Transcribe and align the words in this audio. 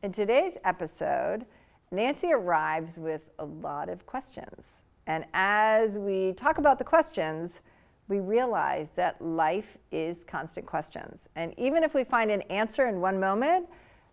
In 0.00 0.12
today's 0.12 0.52
episode, 0.64 1.44
Nancy 1.90 2.32
arrives 2.32 2.98
with 2.98 3.22
a 3.40 3.44
lot 3.44 3.88
of 3.88 4.06
questions. 4.06 4.68
And 5.08 5.24
as 5.34 5.98
we 5.98 6.34
talk 6.34 6.58
about 6.58 6.78
the 6.78 6.84
questions, 6.84 7.62
we 8.06 8.20
realize 8.20 8.90
that 8.94 9.20
life 9.20 9.76
is 9.90 10.18
constant 10.24 10.66
questions. 10.66 11.26
And 11.34 11.52
even 11.58 11.82
if 11.82 11.94
we 11.94 12.04
find 12.04 12.30
an 12.30 12.42
answer 12.42 12.86
in 12.86 13.00
one 13.00 13.18
moment 13.18 13.66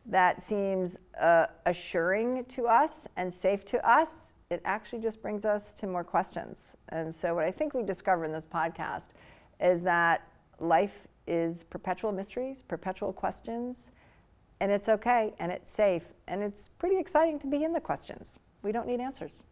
that 0.08 0.42
seems 0.42 0.98
uh, 1.22 1.46
assuring 1.68 2.46
to 2.46 2.66
us 2.66 2.92
and 3.16 3.32
safe 3.32 3.64
to 3.66 3.88
us, 3.88 4.10
it 4.50 4.64
actually 4.66 5.04
just 5.04 5.22
brings 5.22 5.46
us 5.46 5.74
to 5.74 5.86
more 5.86 6.04
questions. 6.04 6.72
And 6.90 7.14
so, 7.14 7.36
what 7.36 7.44
I 7.44 7.52
think 7.52 7.76
we 7.76 7.84
discover 7.84 8.26
in 8.26 8.32
this 8.32 8.46
podcast 8.52 9.10
is 9.60 9.84
that 9.84 10.28
life 10.60 11.08
is 11.28 11.64
perpetual 11.64 12.12
mysteries, 12.12 12.64
perpetual 12.68 13.14
questions, 13.14 13.92
and 14.60 14.72
it's 14.72 14.90
okay 14.90 15.34
and 15.40 15.52
it's 15.52 15.70
safe 15.70 16.04
and 16.28 16.42
it's 16.42 16.70
pretty 16.80 16.98
exciting 16.98 17.40
to 17.40 17.48
be 17.48 17.64
in 17.64 17.74
the 17.74 17.80
questions. 17.80 18.40
We 18.64 18.72
don't 18.72 18.88
need 18.88 19.00
answers. 19.00 19.44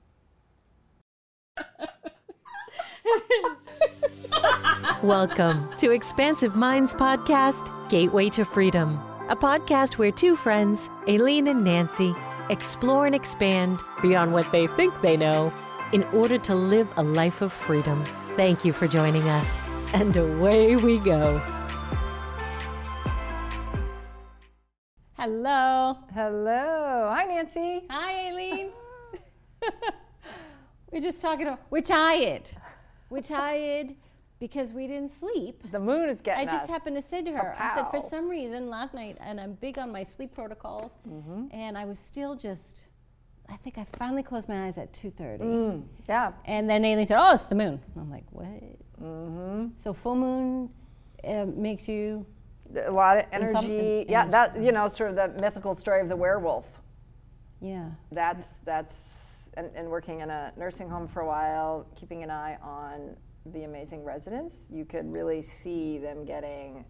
Welcome 5.03 5.69
to 5.77 5.91
Expansive 5.91 6.55
Minds 6.55 6.93
Podcast 6.95 7.69
Gateway 7.89 8.29
to 8.29 8.45
Freedom, 8.45 8.97
a 9.29 9.35
podcast 9.35 9.97
where 9.97 10.11
two 10.11 10.35
friends, 10.35 10.89
Aileen 11.07 11.47
and 11.47 11.63
Nancy, 11.63 12.15
explore 12.49 13.05
and 13.05 13.13
expand 13.13 13.81
beyond 14.01 14.33
what 14.33 14.51
they 14.51 14.67
think 14.67 15.01
they 15.01 15.17
know 15.17 15.53
in 15.91 16.03
order 16.05 16.37
to 16.39 16.55
live 16.55 16.89
a 16.97 17.03
life 17.03 17.41
of 17.41 17.53
freedom. 17.53 18.03
Thank 18.35 18.65
you 18.65 18.73
for 18.73 18.87
joining 18.87 19.23
us. 19.23 19.59
And 19.93 20.15
away 20.17 20.75
we 20.75 20.97
go. 20.97 21.41
Hello. 25.27 25.97
Hello. 26.13 27.09
Hi, 27.15 27.23
Nancy. 27.23 27.83
Hi, 27.89 28.27
Aileen. 28.27 28.71
we're 30.91 30.99
just 30.99 31.21
talking 31.21 31.47
about, 31.47 31.61
we're 31.69 31.79
tired. 31.81 32.49
We're 33.09 33.21
tired 33.39 33.95
because 34.41 34.73
we 34.73 34.85
didn't 34.85 35.11
sleep. 35.11 35.63
The 35.71 35.79
moon 35.79 36.09
is 36.09 36.19
getting 36.19 36.45
I 36.45 36.51
just 36.51 36.65
us. 36.65 36.69
happened 36.69 36.97
to 36.97 37.01
say 37.01 37.21
to 37.21 37.31
her, 37.31 37.55
I 37.57 37.73
said, 37.73 37.85
for 37.89 38.01
some 38.01 38.27
reason 38.27 38.67
last 38.69 38.93
night, 38.93 39.15
and 39.21 39.39
I'm 39.39 39.53
big 39.53 39.79
on 39.79 39.93
my 39.93 40.03
sleep 40.03 40.35
protocols, 40.35 40.91
Mm-hmm. 41.09 41.45
and 41.53 41.77
I 41.77 41.85
was 41.85 41.99
still 41.99 42.35
just, 42.35 42.81
I 43.47 43.55
think 43.55 43.77
I 43.77 43.85
finally 43.97 44.23
closed 44.23 44.49
my 44.49 44.65
eyes 44.65 44.77
at 44.77 44.91
2.30. 44.91 45.39
Mm, 45.39 45.83
yeah. 46.09 46.33
And 46.43 46.69
then 46.69 46.83
Aileen 46.83 47.05
said, 47.05 47.17
oh, 47.21 47.33
it's 47.33 47.45
the 47.45 47.55
moon. 47.55 47.79
I'm 47.95 48.11
like, 48.11 48.25
what? 48.31 48.45
Mm-hmm. 49.01 49.67
So 49.77 49.93
full 49.93 50.17
moon 50.17 50.69
uh, 51.25 51.45
makes 51.45 51.87
you, 51.87 52.25
A 52.75 52.91
lot 52.91 53.17
of 53.17 53.25
And 53.31 53.49
some- 53.49 53.65
energy. 53.65 54.01
and- 54.01 54.09
yeah, 54.09 54.23
and- 54.23 54.33
that, 54.33 54.57
you 54.61 54.71
know, 54.71 54.87
sort 54.87 55.09
of 55.11 55.15
the 55.15 55.27
mythical 55.41 55.75
story 55.75 56.01
of 56.01 56.09
the 56.09 56.15
werewolf. 56.15 56.65
yeah. 57.61 57.89
That's, 58.11 58.53
that's, 58.65 59.09
and, 59.55 59.69
and 59.75 59.89
working 59.89 60.19
in 60.21 60.29
a 60.29 60.51
nursing 60.57 60.89
home 60.89 61.07
for 61.07 61.21
a 61.21 61.25
while, 61.27 61.85
keeping 61.95 62.23
an 62.23 62.29
eye 62.31 62.57
on 62.61 63.15
the 63.47 63.63
amazing 63.63 64.03
residents, 64.03 64.65
you 64.69 64.85
could 64.85 65.11
really 65.11 65.41
see 65.41 65.97
them 65.97 66.25
getting 66.25 66.83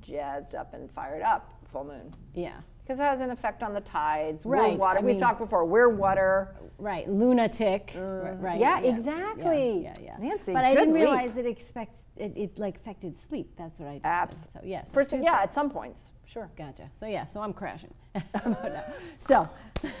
jazzed 0.00 0.54
up 0.54 0.74
and 0.74 0.90
fired 0.90 1.22
up 1.22 1.52
full 1.72 1.84
moon. 1.84 2.14
Yeah. 2.34 2.60
Because 2.88 3.00
it 3.00 3.02
has 3.02 3.20
an 3.20 3.30
effect 3.30 3.62
on 3.62 3.74
the 3.74 3.82
tides. 3.82 4.46
We're 4.46 4.56
Right, 4.56 4.78
water. 4.78 4.98
I 5.00 5.02
We've 5.02 5.10
mean- 5.16 5.20
talked 5.20 5.38
before. 5.40 5.66
We're 5.66 5.90
water. 5.90 6.56
Right, 6.78 7.06
lunatic. 7.06 7.92
r- 7.94 8.34
Right. 8.40 8.58
Yeah, 8.58 8.80
exactly. 8.80 9.82
Yeah, 9.82 9.94
yeah. 10.02 10.16
Nancy, 10.18 10.54
but 10.54 10.64
I 10.64 10.72
didn't 10.74 10.94
leap. 10.94 11.02
realize 11.02 11.36
it 11.36 11.44
expects 11.44 12.04
it, 12.16 12.32
it 12.34 12.58
like 12.58 12.76
affected 12.76 13.18
sleep. 13.18 13.52
That's 13.58 13.78
what 13.78 13.90
I 13.90 13.94
just 13.96 14.06
Abs. 14.06 14.38
said. 14.38 14.50
So 14.52 14.60
yeah. 14.64 14.84
So 14.84 14.94
First, 14.94 15.12
yeah, 15.12 15.34
at 15.42 15.52
some 15.52 15.68
points, 15.68 16.12
sure. 16.24 16.48
Gotcha. 16.56 16.88
So 16.94 17.04
yeah. 17.04 17.26
So 17.26 17.42
I'm 17.42 17.52
crashing. 17.52 17.92
So, 19.18 19.46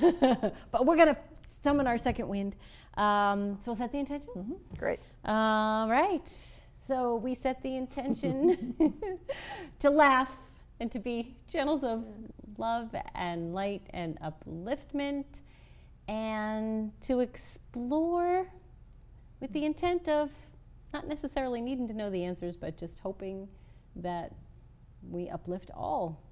but 0.70 0.86
we're 0.86 0.96
gonna 0.96 1.16
summon 1.62 1.86
our 1.86 1.98
second 1.98 2.26
wind. 2.26 2.56
Um, 2.96 3.58
so 3.60 3.72
is 3.72 3.80
that 3.80 3.92
the 3.92 3.98
intention? 3.98 4.56
Great. 4.78 5.00
All 5.26 5.90
right. 5.90 6.26
So 6.80 7.16
we 7.16 7.34
set 7.34 7.62
the 7.62 7.76
intention 7.76 8.94
to 9.78 9.90
laugh 9.90 10.34
and 10.80 10.90
to 10.92 10.98
be 10.98 11.36
channels 11.48 11.84
of 11.84 12.04
love 12.58 12.94
and 13.14 13.54
light 13.54 13.82
and 13.90 14.18
upliftment 14.20 15.40
and 16.08 16.92
to 17.02 17.20
explore 17.20 18.46
with 19.40 19.52
the 19.52 19.64
intent 19.64 20.08
of 20.08 20.30
not 20.92 21.06
necessarily 21.06 21.60
needing 21.60 21.86
to 21.88 21.94
know 21.94 22.10
the 22.10 22.24
answers, 22.24 22.56
but 22.56 22.78
just 22.78 22.98
hoping 22.98 23.46
that 23.96 24.32
we 25.10 25.28
uplift 25.28 25.70
all. 25.74 26.22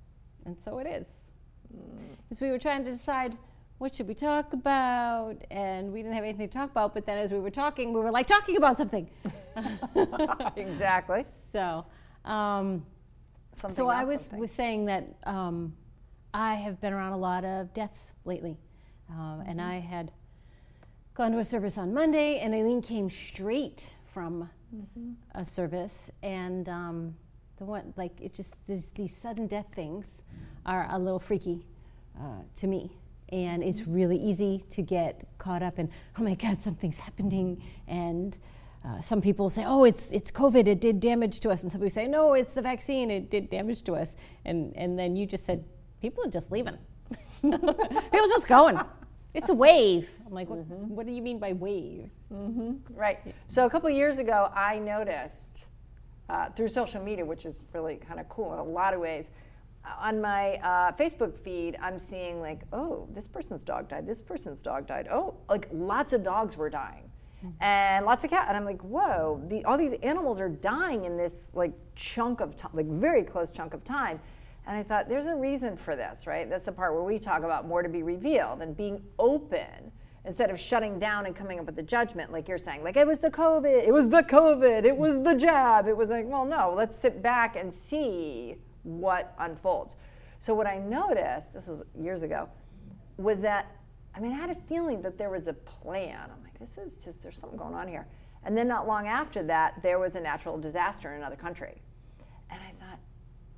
And 0.47 0.57
so 0.59 0.79
it 0.79 0.87
is. 0.87 1.07
Because 2.23 2.41
we 2.41 2.51
were 2.51 2.59
trying 2.59 2.85
to 2.85 2.91
decide 2.91 3.37
what 3.79 3.95
should 3.95 4.09
we 4.09 4.15
talk 4.15 4.55
about, 4.55 5.37
and 5.51 5.93
we 5.93 6.01
didn't 6.01 6.15
have 6.15 6.25
anything 6.25 6.49
to 6.49 6.53
talk 6.53 6.71
about. 6.71 6.95
But 6.95 7.05
then, 7.05 7.19
as 7.19 7.31
we 7.31 7.39
were 7.39 7.51
talking, 7.51 7.93
we 7.93 8.01
were 8.01 8.11
like 8.11 8.27
talking 8.27 8.57
about 8.57 8.77
something. 8.77 9.09
exactly. 10.57 11.25
So, 11.53 11.87
um, 12.27 12.85
Something 13.57 13.75
so 13.75 13.89
I 13.89 14.05
was 14.05 14.23
something. 14.23 14.41
was 14.41 14.51
saying 14.51 14.85
that 14.87 15.07
um, 15.25 15.75
I 16.35 16.55
have 16.55 16.81
been 16.81 16.93
around 16.93 17.13
a 17.13 17.17
lot 17.17 17.45
of 17.45 17.73
deaths 17.75 18.13
lately, 18.25 18.57
um, 19.11 19.43
and 19.47 19.59
Mm-hmm. 19.59 19.71
I 19.71 19.79
had 19.81 20.13
gone 21.15 21.33
to 21.33 21.39
a 21.39 21.45
service 21.45 21.79
on 21.79 21.95
Monday, 21.95 22.41
and 22.41 22.55
Aileen 22.55 22.83
came 22.83 23.09
straight 23.09 23.89
from 24.13 24.49
Mm-hmm. 24.75 25.13
a 25.37 25.45
service, 25.45 26.11
and 26.23 26.69
um, 26.69 27.15
the 27.57 27.65
one 27.65 27.95
like 27.97 28.13
it 28.21 28.35
just 28.35 28.67
these, 28.67 28.91
these 28.91 29.17
sudden 29.17 29.47
death 29.47 29.69
things 29.73 30.23
are 30.67 30.89
a 30.91 30.99
little 30.99 31.21
freaky 31.21 31.65
uh, 32.21 32.43
to 32.57 32.67
me. 32.67 32.91
And 33.31 33.63
it's 33.63 33.83
Mm-hmm. 33.83 33.95
really 33.95 34.17
easy 34.19 34.63
to 34.71 34.83
get 34.83 35.27
caught 35.39 35.63
up 35.63 35.79
in, 35.79 35.89
oh 36.19 36.23
my 36.23 36.35
God, 36.35 36.61
something's 36.61 36.97
happening. 36.97 37.63
And 37.87 38.39
uh, 38.85 39.01
some 39.01 39.21
people 39.21 39.49
say, 39.51 39.65
oh, 39.65 39.85
it's, 39.85 40.11
it's 40.13 40.31
COVID, 40.31 40.67
it 40.69 40.81
did 40.81 41.01
damage 41.01 41.41
to 41.41 41.51
us. 41.51 41.63
And 41.63 41.71
some 41.73 41.81
people 41.81 41.91
say, 41.91 42.07
no, 42.09 42.35
it's 42.35 42.53
the 42.53 42.63
vaccine, 42.63 43.11
it 43.11 43.31
did 43.31 43.49
damage 43.51 43.83
to 43.83 43.95
us. 43.95 44.17
And, 44.45 44.77
and 44.77 44.99
then 44.99 45.17
you 45.17 45.27
just 45.27 45.45
said, 45.45 45.65
people 46.01 46.25
are 46.25 46.31
just 46.31 46.51
leaving. 46.53 46.79
People's 47.43 48.31
just 48.31 48.49
going. 48.49 48.79
It's 49.35 49.51
a 49.51 49.55
wave. 49.55 50.09
I'm 50.27 50.33
like, 50.33 50.49
what, 50.49 50.61
Mm-hmm. 50.61 50.95
what 50.95 51.07
do 51.07 51.13
you 51.13 51.23
mean 51.23 51.39
by 51.39 51.53
wave? 51.53 52.11
Right. 52.91 53.19
So 53.49 53.67
a 53.67 53.71
couple 53.71 53.89
of 53.89 53.95
years 53.95 54.19
ago, 54.19 54.51
I 54.55 54.79
noticed 54.79 55.67
uh, 56.29 56.49
through 56.51 56.69
social 56.69 57.03
media, 57.03 57.25
which 57.25 57.45
is 57.47 57.65
really 57.73 57.97
kind 57.97 58.19
of 58.19 58.29
cool 58.29 58.53
in 58.55 58.59
a 58.59 58.65
lot 58.65 58.95
of 58.95 59.01
ways. 59.01 59.31
uh, 59.85 59.91
On 60.01 60.21
my 60.21 60.55
uh, 60.57 60.93
Facebook 60.93 61.37
feed, 61.39 61.77
I'm 61.81 61.99
seeing 61.99 62.41
like, 62.41 62.63
oh, 62.73 63.07
this 63.15 63.29
person's 63.29 63.63
dog 63.63 63.89
died. 63.89 64.07
This 64.07 64.23
person's 64.23 64.63
dog 64.63 64.87
died. 64.87 65.09
Oh, 65.13 65.35
like 65.49 65.69
lots 65.73 66.13
of 66.15 66.25
dogs 66.25 66.57
were 66.57 66.71
dying, 66.71 67.05
and 67.61 68.05
lots 68.07 68.25
of 68.25 68.31
cats. 68.31 68.47
And 68.49 68.57
I'm 68.57 68.65
like, 68.65 68.81
whoa, 68.83 69.41
the, 69.49 69.65
all 69.67 69.77
these 69.79 69.93
animals 70.03 70.41
are 70.41 70.49
dying 70.49 71.05
in 71.05 71.17
this 71.17 71.51
like 71.55 71.73
chunk 71.95 72.41
of 72.41 72.57
time, 72.57 72.73
like 72.75 72.87
very 72.87 73.23
close 73.23 73.53
chunk 73.53 73.73
of 73.75 73.85
time. 73.85 74.19
And 74.67 74.77
I 74.77 74.83
thought, 74.83 75.09
there's 75.09 75.27
a 75.27 75.35
reason 75.35 75.77
for 75.77 75.95
this, 75.95 76.27
right? 76.27 76.49
That's 76.51 76.65
the 76.65 76.73
part 76.73 76.93
where 76.93 77.05
we 77.05 77.19
talk 77.19 77.45
about 77.45 77.69
more 77.69 77.83
to 77.83 77.89
be 77.89 78.03
revealed 78.03 78.63
and 78.63 78.77
being 78.77 79.01
open 79.19 79.93
instead 80.25 80.51
of 80.51 80.59
shutting 80.59 80.99
down 80.99 81.27
and 81.27 81.37
coming 81.37 81.61
up 81.61 81.67
with 81.67 81.77
the 81.77 81.83
judgment, 81.83 82.33
like 82.33 82.49
you're 82.49 82.59
saying, 82.59 82.83
like 82.83 82.97
it 82.97 83.07
was 83.07 83.21
the 83.21 83.31
COVID, 83.31 83.87
it 83.87 83.93
was 83.93 84.09
the 84.09 84.23
COVID, 84.23 84.85
it 84.85 84.97
was 84.97 85.23
the 85.23 85.35
jab. 85.35 85.87
It 85.87 85.97
was 85.97 86.11
like, 86.11 86.27
well, 86.27 86.45
no, 86.45 86.75
let's 86.77 86.99
sit 86.99 87.23
back 87.23 87.55
and 87.55 87.73
see 87.73 88.57
what 88.83 89.35
unfolds. 89.39 89.97
So, 90.41 90.55
what 90.55 90.67
I 90.67 90.79
noticed, 90.79 91.55
this 91.55 91.69
was 91.69 91.83
years 91.99 92.23
ago, 92.23 92.49
was 93.17 93.41
that, 93.41 93.71
I 94.15 94.21
mean, 94.21 94.33
I 94.33 94.37
had 94.37 94.51
a 94.51 94.57
feeling 94.69 95.01
that 95.03 95.17
there 95.17 95.31
was 95.31 95.47
a 95.47 95.53
plan. 95.53 96.19
I'm 96.25 96.43
like, 96.43 96.59
this 96.59 96.77
is 96.77 96.97
just, 96.97 97.23
there's 97.23 97.39
something 97.39 97.59
going 97.59 97.75
on 97.75 97.89
here. 97.89 98.07
And 98.45 98.57
then, 98.57 98.69
not 98.69 98.87
long 98.87 99.07
after 99.07 99.43
that, 99.45 99.81
there 99.83 99.99
was 99.99 100.15
a 100.15 100.21
natural 100.21 100.59
disaster 100.59 101.11
in 101.11 101.19
another 101.19 101.37
country. 101.37 101.81
And 102.51 102.61
I 102.61 102.85
thought, 102.85 102.99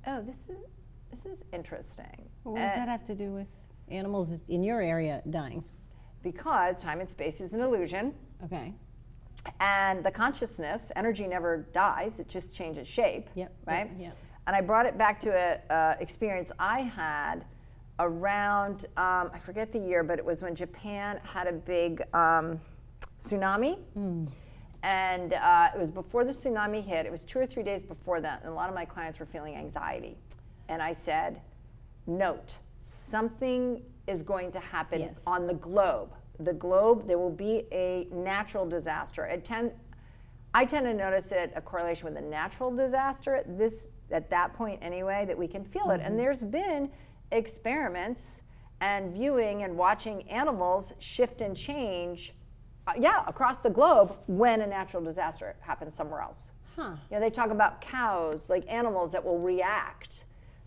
oh, 0.07 0.21
this 0.25 0.37
is, 0.49 0.65
this 1.11 1.25
is 1.25 1.43
interesting. 1.53 2.29
What 2.43 2.55
does 2.59 2.71
And- 2.71 2.81
that 2.81 2.87
have 2.89 3.03
to 3.05 3.15
do 3.15 3.31
with 3.31 3.47
animals 3.89 4.35
in 4.47 4.63
your 4.63 4.81
area 4.81 5.21
dying? 5.29 5.63
because 6.21 6.81
time 6.81 6.99
and 6.99 7.07
space 7.07 7.39
is 7.39 7.53
an 7.53 7.61
illusion. 7.61 8.13
Okay. 8.43 8.73
and 9.61 10.03
the 10.03 10.11
consciousness 10.11 10.91
energy 10.97 11.25
never 11.25 11.65
dies 11.71 12.19
it 12.19 12.27
just 12.27 12.53
changes 12.53 12.85
shape 12.89 13.29
Yep, 13.35 13.53
right? 13.65 13.89
yep, 13.97 14.17
and 14.47 14.53
i 14.55 14.59
brought 14.59 14.85
it 14.85 14.97
back 14.97 15.21
to 15.21 15.29
a 15.29 15.73
uh, 15.73 15.95
experience 16.01 16.51
i 16.59 16.81
had 16.81 17.45
around 17.99 18.85
um, 18.97 19.31
i 19.33 19.39
forget 19.39 19.71
the 19.71 19.79
year 19.79 20.03
but 20.03 20.19
it 20.19 20.25
was 20.25 20.41
when 20.41 20.55
japan 20.55 21.21
had 21.23 21.47
a 21.47 21.53
big 21.53 22.01
um, 22.13 22.59
tsunami. 23.25 23.77
And 24.83 25.33
uh, 25.33 25.69
it 25.75 25.79
was 25.79 25.91
before 25.91 26.23
the 26.23 26.31
tsunami 26.31 26.81
hit. 26.81 27.05
It 27.05 27.11
was 27.11 27.23
two 27.25 27.37
or 27.37 27.45
three 27.45 27.63
days 27.63 27.83
before 27.83 28.21
that 28.21 28.41
and 28.43 28.49
a 28.51 28.53
lot 28.53 28.69
of 28.69 28.75
my 28.75 28.85
clients 28.85 29.19
were 29.19 29.25
feeling 29.25 29.55
anxiety 29.55 30.17
and 30.69 30.81
i 30.81 30.93
said 30.93 31.41
note 32.07 32.55
something 32.79 33.81
is 34.07 34.23
going 34.23 34.51
to 34.51 34.59
happen 34.59 35.01
Yes. 35.01 35.21
on 35.27 35.45
the 35.47 35.53
globe 35.53 36.13
the 36.39 36.53
globe 36.53 37.05
there 37.07 37.17
will 37.17 37.29
be 37.29 37.65
a 37.71 38.07
natural 38.11 38.65
disaster 38.65 39.25
it 39.25 39.43
tend, 39.43 39.71
i 40.53 40.63
tend 40.65 40.85
to 40.85 40.93
notice 40.93 41.31
it 41.33 41.51
a 41.55 41.61
correlation 41.61 42.05
with 42.05 42.17
a 42.17 42.25
natural 42.25 42.73
disaster 42.73 43.35
at 43.35 43.57
this 43.57 43.87
at 44.11 44.29
that 44.29 44.53
point 44.53 44.79
anyway 44.81 45.25
that 45.27 45.37
we 45.37 45.47
can 45.47 45.63
feel 45.65 45.89
it 45.91 45.99
and 46.01 46.17
there's 46.17 46.41
been 46.41 46.89
experiments 47.31 48.41
and 48.81 49.11
viewing 49.13 49.63
and 49.63 49.75
watching 49.75 50.27
animals 50.29 50.93
shift 50.99 51.41
and 51.41 51.55
change, 51.57 52.33
uh, 52.87 52.93
yeah, 52.97 53.23
across 53.27 53.57
the 53.59 53.69
globe 53.69 54.15
when 54.27 54.61
a 54.61 54.67
natural 54.67 55.03
disaster 55.03 55.55
happens 55.59 55.93
somewhere 55.93 56.21
else. 56.21 56.51
Huh. 56.77 56.91
You 57.11 57.15
know, 57.15 57.19
they 57.19 57.29
talk 57.29 57.49
about 57.51 57.81
cows, 57.81 58.49
like 58.49 58.63
animals 58.69 59.11
that 59.11 59.23
will 59.23 59.37
react 59.37 60.23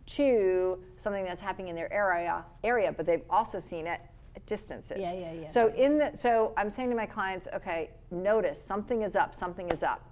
to 0.06 0.82
something 0.96 1.24
that's 1.24 1.40
happening 1.40 1.68
in 1.68 1.76
their 1.76 1.92
area, 1.92 2.44
area, 2.64 2.92
but 2.92 3.06
they've 3.06 3.24
also 3.30 3.60
seen 3.60 3.86
it 3.86 4.00
at 4.34 4.46
distances. 4.46 4.98
Yeah, 4.98 5.12
yeah, 5.12 5.32
yeah. 5.32 5.50
So 5.50 5.68
in 5.74 5.98
the, 5.98 6.12
so 6.14 6.52
I'm 6.56 6.70
saying 6.70 6.90
to 6.90 6.96
my 6.96 7.06
clients, 7.06 7.48
okay, 7.54 7.90
notice 8.10 8.60
something 8.62 9.02
is 9.02 9.16
up, 9.16 9.34
something 9.34 9.70
is 9.70 9.82
up, 9.82 10.04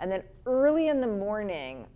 and 0.00 0.10
then 0.10 0.22
early 0.46 0.88
in 0.88 1.00
the 1.00 1.06
morning, 1.06 1.86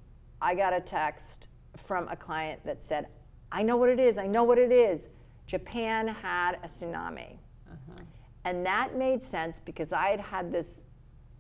I 0.41 0.55
got 0.55 0.73
a 0.73 0.81
text 0.81 1.49
from 1.77 2.09
a 2.09 2.17
client 2.17 2.61
that 2.65 2.83
said, 2.83 3.06
I 3.50 3.62
know 3.62 3.77
what 3.77 3.88
it 3.88 4.00
is, 4.00 4.19
I 4.19 4.27
know 4.27 4.45
what 4.45 4.59
it 4.59 4.73
is. 4.73 5.06
Japan 5.47 6.09
had 6.09 6.59
a 6.62 6.67
tsunami. 6.67 7.37
Uh-huh. 7.71 8.05
And 8.45 8.65
that 8.67 8.97
made 8.97 9.23
sense 9.23 9.61
because 9.65 9.93
I 9.93 10.09
had 10.09 10.21
had 10.21 10.53
this 10.53 10.81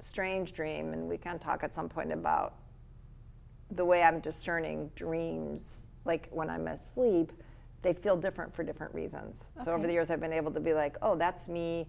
strange 0.00 0.52
dream, 0.52 0.92
and 0.92 1.08
we 1.08 1.16
can 1.16 1.38
talk 1.38 1.64
at 1.64 1.74
some 1.74 1.88
point 1.88 2.12
about 2.12 2.54
the 3.72 3.84
way 3.84 4.02
I'm 4.02 4.20
discerning 4.20 4.90
dreams, 4.94 5.72
like 6.04 6.28
when 6.30 6.50
I'm 6.50 6.66
asleep, 6.68 7.32
they 7.82 7.92
feel 7.92 8.16
different 8.16 8.54
for 8.54 8.62
different 8.62 8.94
reasons. 8.94 9.42
So 9.64 9.72
over 9.72 9.86
the 9.86 9.92
years, 9.92 10.10
I've 10.10 10.20
been 10.20 10.32
able 10.32 10.52
to 10.52 10.60
be 10.60 10.72
like, 10.72 10.96
oh, 11.02 11.16
that's 11.16 11.48
me 11.48 11.88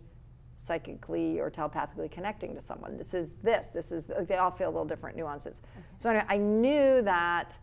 psychically 0.59 1.39
or 1.39 1.49
telepathically 1.49 2.09
connecting 2.09 2.55
to 2.55 2.61
someone. 2.61 2.97
This 2.97 3.13
is 3.13 3.35
this. 3.43 3.67
This 3.67 3.91
is. 3.91 4.09
Like, 4.09 4.27
they 4.27 4.37
all 4.37 4.51
feel 4.51 4.69
a 4.69 4.71
little 4.71 4.85
different 4.85 5.15
nuances. 5.15 5.61
So 6.01 6.09
anyway, 6.09 6.25
I 6.27 6.37
knew 6.37 7.01
that 7.03 7.55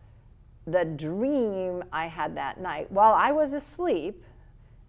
the 0.67 0.85
dream 0.85 1.83
I 1.91 2.07
had 2.07 2.35
that 2.37 2.61
night, 2.61 2.91
while 2.91 3.13
I 3.13 3.31
was 3.31 3.53
asleep, 3.53 4.23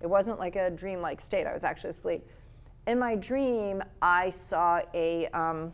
it 0.00 0.06
wasn't 0.06 0.38
like 0.38 0.56
a 0.56 0.70
dream-like 0.70 1.20
state. 1.20 1.47
I 1.47 1.55
was 1.55 1.65
actually 1.65 1.91
asleep. 1.91 2.26
In 2.87 2.99
my 2.99 3.17
dream, 3.17 3.82
I 4.03 4.31
saw 4.31 4.81
a. 4.94 5.26
Um, 5.29 5.73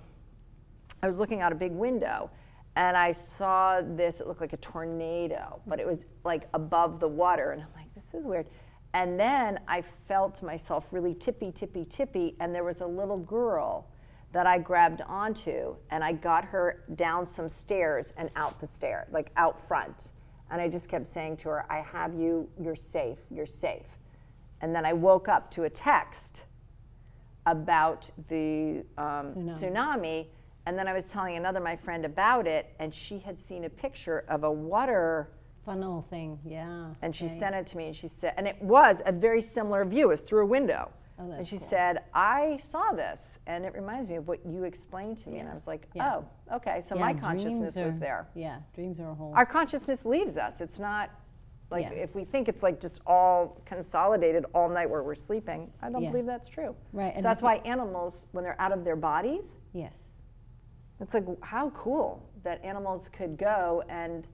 I 1.03 1.07
was 1.07 1.19
looking 1.19 1.43
out 1.43 1.53
a 1.53 1.55
big 1.55 1.73
window 1.73 2.31
and 2.79 2.97
I 2.97 3.11
saw 3.11 3.81
this, 3.83 4.21
it 4.21 4.29
looked 4.29 4.41
like 4.41 4.53
a 4.53 4.59
tornado, 4.59 5.61
but 5.67 5.81
it 5.81 5.87
was 5.87 6.05
like 6.25 6.49
above 6.55 7.01
the 7.01 7.09
water. 7.09 7.51
And 7.51 7.61
I'm 7.61 7.69
like, 7.75 7.93
this 7.93 8.15
is 8.15 8.25
weird. 8.25 8.47
And 8.95 9.19
then 9.19 9.59
I 9.67 9.83
felt 9.83 10.45
myself 10.45 10.87
really 10.93 11.15
tippy, 11.15 11.51
tippy, 11.51 11.85
tippy. 11.87 12.37
And 12.39 12.55
there 12.55 12.63
was 12.63 12.81
a 12.81 12.87
little 12.87 13.19
girl 13.19 13.89
that 14.33 14.47
I 14.47 14.59
grabbed 14.59 15.03
onto 15.09 15.75
and 15.91 16.05
I 16.05 16.13
got 16.13 16.45
her 16.45 16.85
down 16.95 17.27
some 17.27 17.49
stairs 17.49 18.15
and 18.17 18.31
out 18.37 18.61
the 18.61 18.67
stair, 18.69 19.09
like 19.11 19.33
out 19.37 19.61
front. 19.61 20.13
And 20.53 20.61
I 20.61 20.69
just 20.69 20.89
kept 20.89 21.09
saying 21.09 21.39
to 21.39 21.49
her, 21.49 21.67
I 21.69 21.81
have 21.81 22.15
you, 22.15 22.49
you're 22.61 22.77
safe, 22.77 23.19
you're 23.29 23.45
safe. 23.45 23.87
And 24.61 24.73
then 24.73 24.87
I 24.87 24.93
woke 24.93 25.27
up 25.27 25.51
to 25.53 25.65
a 25.65 25.71
text 25.71 26.43
about 27.45 28.09
the 28.29 28.85
um, 28.97 29.35
Tsunami. 29.35 29.59
tsunami. 29.61 30.27
And 30.69 30.79
then 30.79 30.87
I 30.87 30.93
was 30.93 31.07
telling 31.07 31.35
another 31.39 31.61
my 31.61 31.75
friend 31.77 32.05
about 32.05 32.47
it, 32.47 32.75
and 32.79 32.95
she 32.95 33.19
had 33.21 33.41
seen 33.41 33.65
a 33.65 33.71
picture 33.71 34.27
of 34.29 34.45
a 34.45 34.53
water, 34.53 35.31
Funnel 35.65 36.05
thing, 36.11 36.39
yeah. 36.45 36.89
and 37.01 37.17
she 37.17 37.25
okay. 37.25 37.39
sent 37.39 37.55
it 37.55 37.67
to 37.69 37.79
me, 37.79 37.87
and 37.87 37.97
she 37.97 38.07
said, 38.07 38.35
and 38.37 38.47
it 38.47 38.61
was 38.61 38.99
a 39.07 39.13
very 39.13 39.41
similar 39.41 39.87
view, 39.87 40.09
it 40.09 40.09
was 40.09 40.21
through 40.21 40.43
a 40.43 40.47
window. 40.47 40.91
Oh, 41.19 41.33
and 41.33 41.49
she 41.49 41.57
cool. 41.57 41.69
said, 41.69 42.01
I 42.13 42.61
saw 42.63 42.93
this, 42.93 43.39
and 43.47 43.65
it 43.65 43.73
reminds 43.73 44.11
me 44.11 44.17
of 44.17 44.29
what 44.29 44.41
you 44.45 44.65
explained 44.65 45.17
to 45.21 45.31
me. 45.31 45.39
And 45.39 45.49
I 45.49 45.55
was 45.55 45.67
like, 45.67 45.89
Yeah. 45.95 46.17
oh, 46.17 46.57
okay, 46.57 46.83
so 46.87 46.95
Yeah, 46.97 47.01
my 47.01 47.15
consciousness 47.15 47.73
dreams 47.73 47.93
was 47.93 47.99
there. 47.99 48.29
Yeah, 48.35 48.59
dreams 48.75 49.01
are 49.01 49.09
a 49.11 49.15
whole. 49.15 49.33
Our 49.35 49.47
consciousness 49.47 50.05
leaves 50.05 50.37
us. 50.37 50.61
It's 50.61 50.79
not 50.79 51.09
like 51.71 51.85
Yeah. 51.85 51.93
if 51.93 52.15
we 52.15 52.25
think 52.25 52.47
it's 52.47 52.63
like 52.63 52.79
just 52.79 53.01
all 53.07 53.59
consolidated 53.65 54.45
all 54.55 54.69
night 54.69 54.91
where 54.91 55.03
we're 55.03 55.15
sleeping. 55.15 55.73
I 55.81 55.89
don't 55.89 56.03
Yeah. 56.03 56.11
believe 56.11 56.27
that's 56.27 56.51
true. 56.51 56.77
Right, 56.93 57.13
So 57.15 57.17
and 57.17 57.25
that's 57.25 57.41
why 57.41 57.57
animals, 57.65 58.27
when 58.33 58.45
they're 58.45 58.61
out 58.61 58.73
of 58.73 58.85
their 58.85 58.97
bodies, 58.97 59.55
yes. 59.73 60.08
It's 61.01 61.15
like 61.15 61.25
how 61.43 61.71
cool 61.71 62.29
that 62.43 62.63
animals 62.65 63.09
could 63.13 63.37
go 63.37 63.85
and 63.89 64.27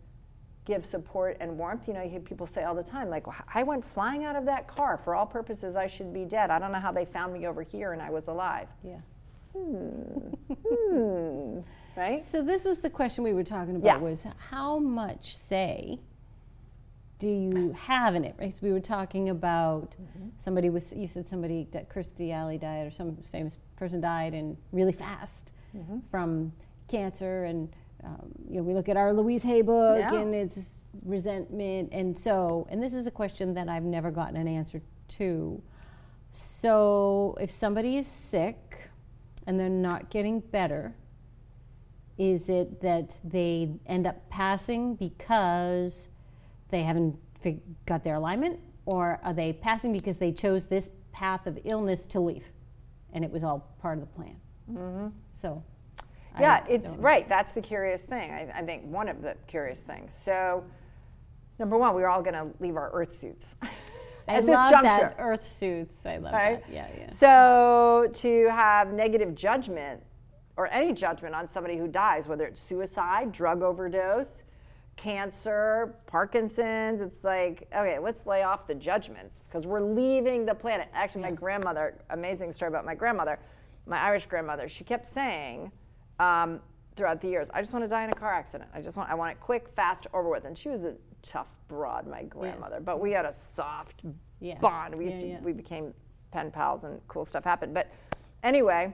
give 0.65 0.87
support 0.87 1.37
and 1.41 1.59
warmth. 1.59 1.87
You 1.89 1.95
know, 1.95 2.03
you 2.03 2.09
hear 2.09 2.21
people 2.21 2.47
say 2.47 2.65
all 2.65 2.75
the 2.75 2.83
time, 2.83 3.11
like, 3.11 3.27
I 3.55 3.63
went 3.63 3.85
flying 3.85 4.25
out 4.25 4.35
of 4.35 4.47
that 4.47 4.67
car. 4.67 4.99
For 5.05 5.15
all 5.15 5.27
purposes, 5.27 5.77
I 5.77 5.87
should 5.87 6.13
be 6.13 6.25
dead. 6.25 6.51
I 6.51 6.59
don't 6.59 6.73
know 6.73 6.81
how 6.81 6.91
they 6.93 7.05
found 7.05 7.35
me 7.35 7.47
over 7.47 7.63
here 7.63 7.93
and 7.93 8.01
I 8.01 8.09
was 8.11 8.29
alive. 8.29 8.69
Yeah. 8.83 9.01
Hmm. 9.55 11.61
Right? 11.97 12.25
So 12.25 12.43
this 12.43 12.65
was 12.65 12.81
the 12.81 12.91
question 12.91 13.23
we 13.23 13.35
were 13.35 13.45
talking 13.45 13.77
about 13.77 13.87
Yeah. 13.87 13.99
was 13.99 14.27
how 14.51 14.81
much 14.81 15.37
say 15.37 16.01
do 17.21 17.29
you 17.29 17.71
have 17.79 18.17
in 18.17 18.25
it? 18.25 18.35
Right? 18.37 18.53
So 18.53 18.59
we 18.63 18.73
were 18.73 18.81
talking 18.81 19.29
about 19.29 19.93
Mm-hmm. 19.93 20.31
somebody 20.37 20.71
was 20.71 20.93
you 20.93 21.07
said 21.07 21.29
somebody 21.29 21.69
that 21.71 21.89
Kirstie 21.89 22.33
Alley 22.33 22.59
died 22.59 22.89
or 22.89 22.91
some 22.91 23.17
famous 23.31 23.59
person 23.77 24.01
died 24.01 24.35
and 24.35 24.57
really 24.73 24.91
fast 24.93 25.53
Mm-hmm. 25.77 25.99
from 26.11 26.53
cancer 26.89 27.45
and 27.45 27.69
um, 28.05 28.31
you 28.49 28.57
know 28.59 28.63
we 28.63 28.75
look 28.75 28.89
at 28.89 28.97
our 28.97 29.13
Louise 29.13 29.43
Hay 29.43 29.63
book 29.63 29.99
Yeah. 29.99 30.15
and 30.15 30.35
it's 30.35 30.83
resentment 31.05 31.89
and 31.93 32.17
so 32.19 32.67
and 32.71 32.83
this 32.83 32.95
is 32.95 33.07
a 33.07 33.11
question 33.11 33.55
that 33.55 33.69
I've 33.69 33.83
never 33.83 34.11
gotten 34.11 34.37
an 34.37 34.47
answer 34.47 34.81
to. 35.09 35.63
So 36.33 37.37
if 37.41 37.51
somebody 37.51 37.97
is 37.97 38.07
sick 38.07 38.91
and 39.47 39.59
they're 39.59 39.69
not 39.69 40.11
getting 40.11 40.41
better, 40.41 40.95
is 42.19 42.49
it 42.49 42.81
that 42.81 43.17
they 43.25 43.71
end 43.87 44.07
up 44.07 44.17
passing 44.31 44.95
because 44.97 46.09
they 46.71 46.83
haven't 46.83 47.17
fig- 47.41 47.63
got 47.87 48.03
their 48.05 48.15
alignment, 48.17 48.59
or 48.87 49.21
are 49.23 49.33
they 49.33 49.53
passing 49.53 49.93
because 49.93 50.19
they 50.19 50.33
chose 50.33 50.67
this 50.67 50.91
path 51.13 51.47
of 51.47 51.59
illness 51.65 52.07
to 52.07 52.21
leave, 52.21 52.45
and 53.13 53.25
it 53.25 53.31
was 53.31 53.45
all 53.45 53.75
part 53.81 53.99
of 53.99 54.01
the 54.01 54.07
plan? 54.15 54.37
Mm-hmm. 54.71 55.09
So, 55.33 55.63
I 56.35 56.41
Yeah, 56.41 56.65
it's 56.69 56.89
right. 56.97 57.29
That's 57.29 57.53
the 57.53 57.61
curious 57.61 58.05
thing. 58.05 58.31
I, 58.31 58.51
I 58.55 58.63
think 58.63 58.85
one 58.85 59.09
of 59.09 59.23
the 59.23 59.37
curious 59.47 59.81
things. 59.81 60.15
So, 60.15 60.65
number 61.59 61.77
one, 61.79 61.95
we're 61.95 62.09
all 62.09 62.23
going 62.23 62.35
to 62.35 62.49
leave 62.61 62.77
our 62.77 62.91
Earth 62.93 63.17
suits 63.17 63.57
I 64.29 64.37
at 64.37 64.47
this 64.47 64.55
juncture. 64.55 64.83
that 64.83 65.17
Earth 65.19 65.47
suits. 65.47 66.07
I 66.07 66.17
love 66.17 66.33
right? 66.33 66.63
that. 66.67 66.73
Yeah, 66.73 66.89
yeah. 66.99 67.09
So 67.09 68.11
to 68.15 68.49
have 68.51 68.93
negative 68.93 69.35
judgment 69.35 70.03
or 70.57 70.69
any 70.69 70.93
judgment 70.93 71.35
on 71.35 71.49
somebody 71.49 71.77
who 71.77 71.89
dies, 71.89 72.27
whether 72.27 72.45
it's 72.47 72.61
suicide, 72.61 73.33
drug 73.33 73.63
overdose, 73.63 74.43
cancer, 74.97 75.97
Parkinson's, 76.07 77.01
it's 77.01 77.25
like, 77.25 77.67
okay, 77.75 77.99
let's 77.99 78.27
lay 78.27 78.43
off 78.43 78.67
the 78.67 78.75
judgments 78.75 79.47
because 79.47 79.67
we're 79.67 79.81
leaving 79.81 80.47
the 80.47 80.55
planet. 80.55 80.89
Actually, 80.95 81.23
my 81.23 81.31
grandmother, 81.33 81.99
amazing 82.11 82.53
story 82.53 82.69
about 82.69 82.85
my 82.85 82.95
grandmother, 82.95 83.39
my 83.87 83.99
Irish 83.99 84.27
grandmother, 84.27 84.69
she 84.69 84.85
kept 84.85 85.13
saying 85.13 85.71
um, 86.19 86.61
throughout 86.97 87.21
the 87.21 87.29
years, 87.29 87.49
I 87.53 87.61
just 87.61 87.73
want 87.73 87.85
to 87.85 87.89
die 87.89 88.05
in 88.05 88.11
a 88.11 88.15
car 88.15 88.33
accident. 88.33 88.71
I 88.75 88.81
just 88.81 88.97
want, 88.97 89.11
I 89.11 89.15
want 89.15 89.33
it 89.33 89.41
quick, 89.41 89.69
fast, 89.75 90.07
over 90.15 90.29
with. 90.29 90.45
And 90.45 90.57
she 90.57 90.69
was 90.69 90.83
a 90.85 90.95
tough 91.23 91.49
broad, 91.69 92.07
my 92.07 92.23
grandmother, 92.23 92.81
but 92.81 93.01
we 93.01 93.11
had 93.11 93.25
a 93.25 93.33
soft 93.33 94.03
Yeah. 94.41 94.59
bond. 94.59 94.95
We 94.95 95.07
used 95.07 95.17
Yeah, 95.17 95.23
to, 95.23 95.29
yeah. 95.29 95.41
we 95.41 95.53
became 95.53 95.93
pen 96.31 96.51
pals 96.51 96.85
and 96.85 97.01
cool 97.09 97.25
stuff 97.25 97.45
happened. 97.45 97.75
But 97.75 97.89
anyway, 98.43 98.93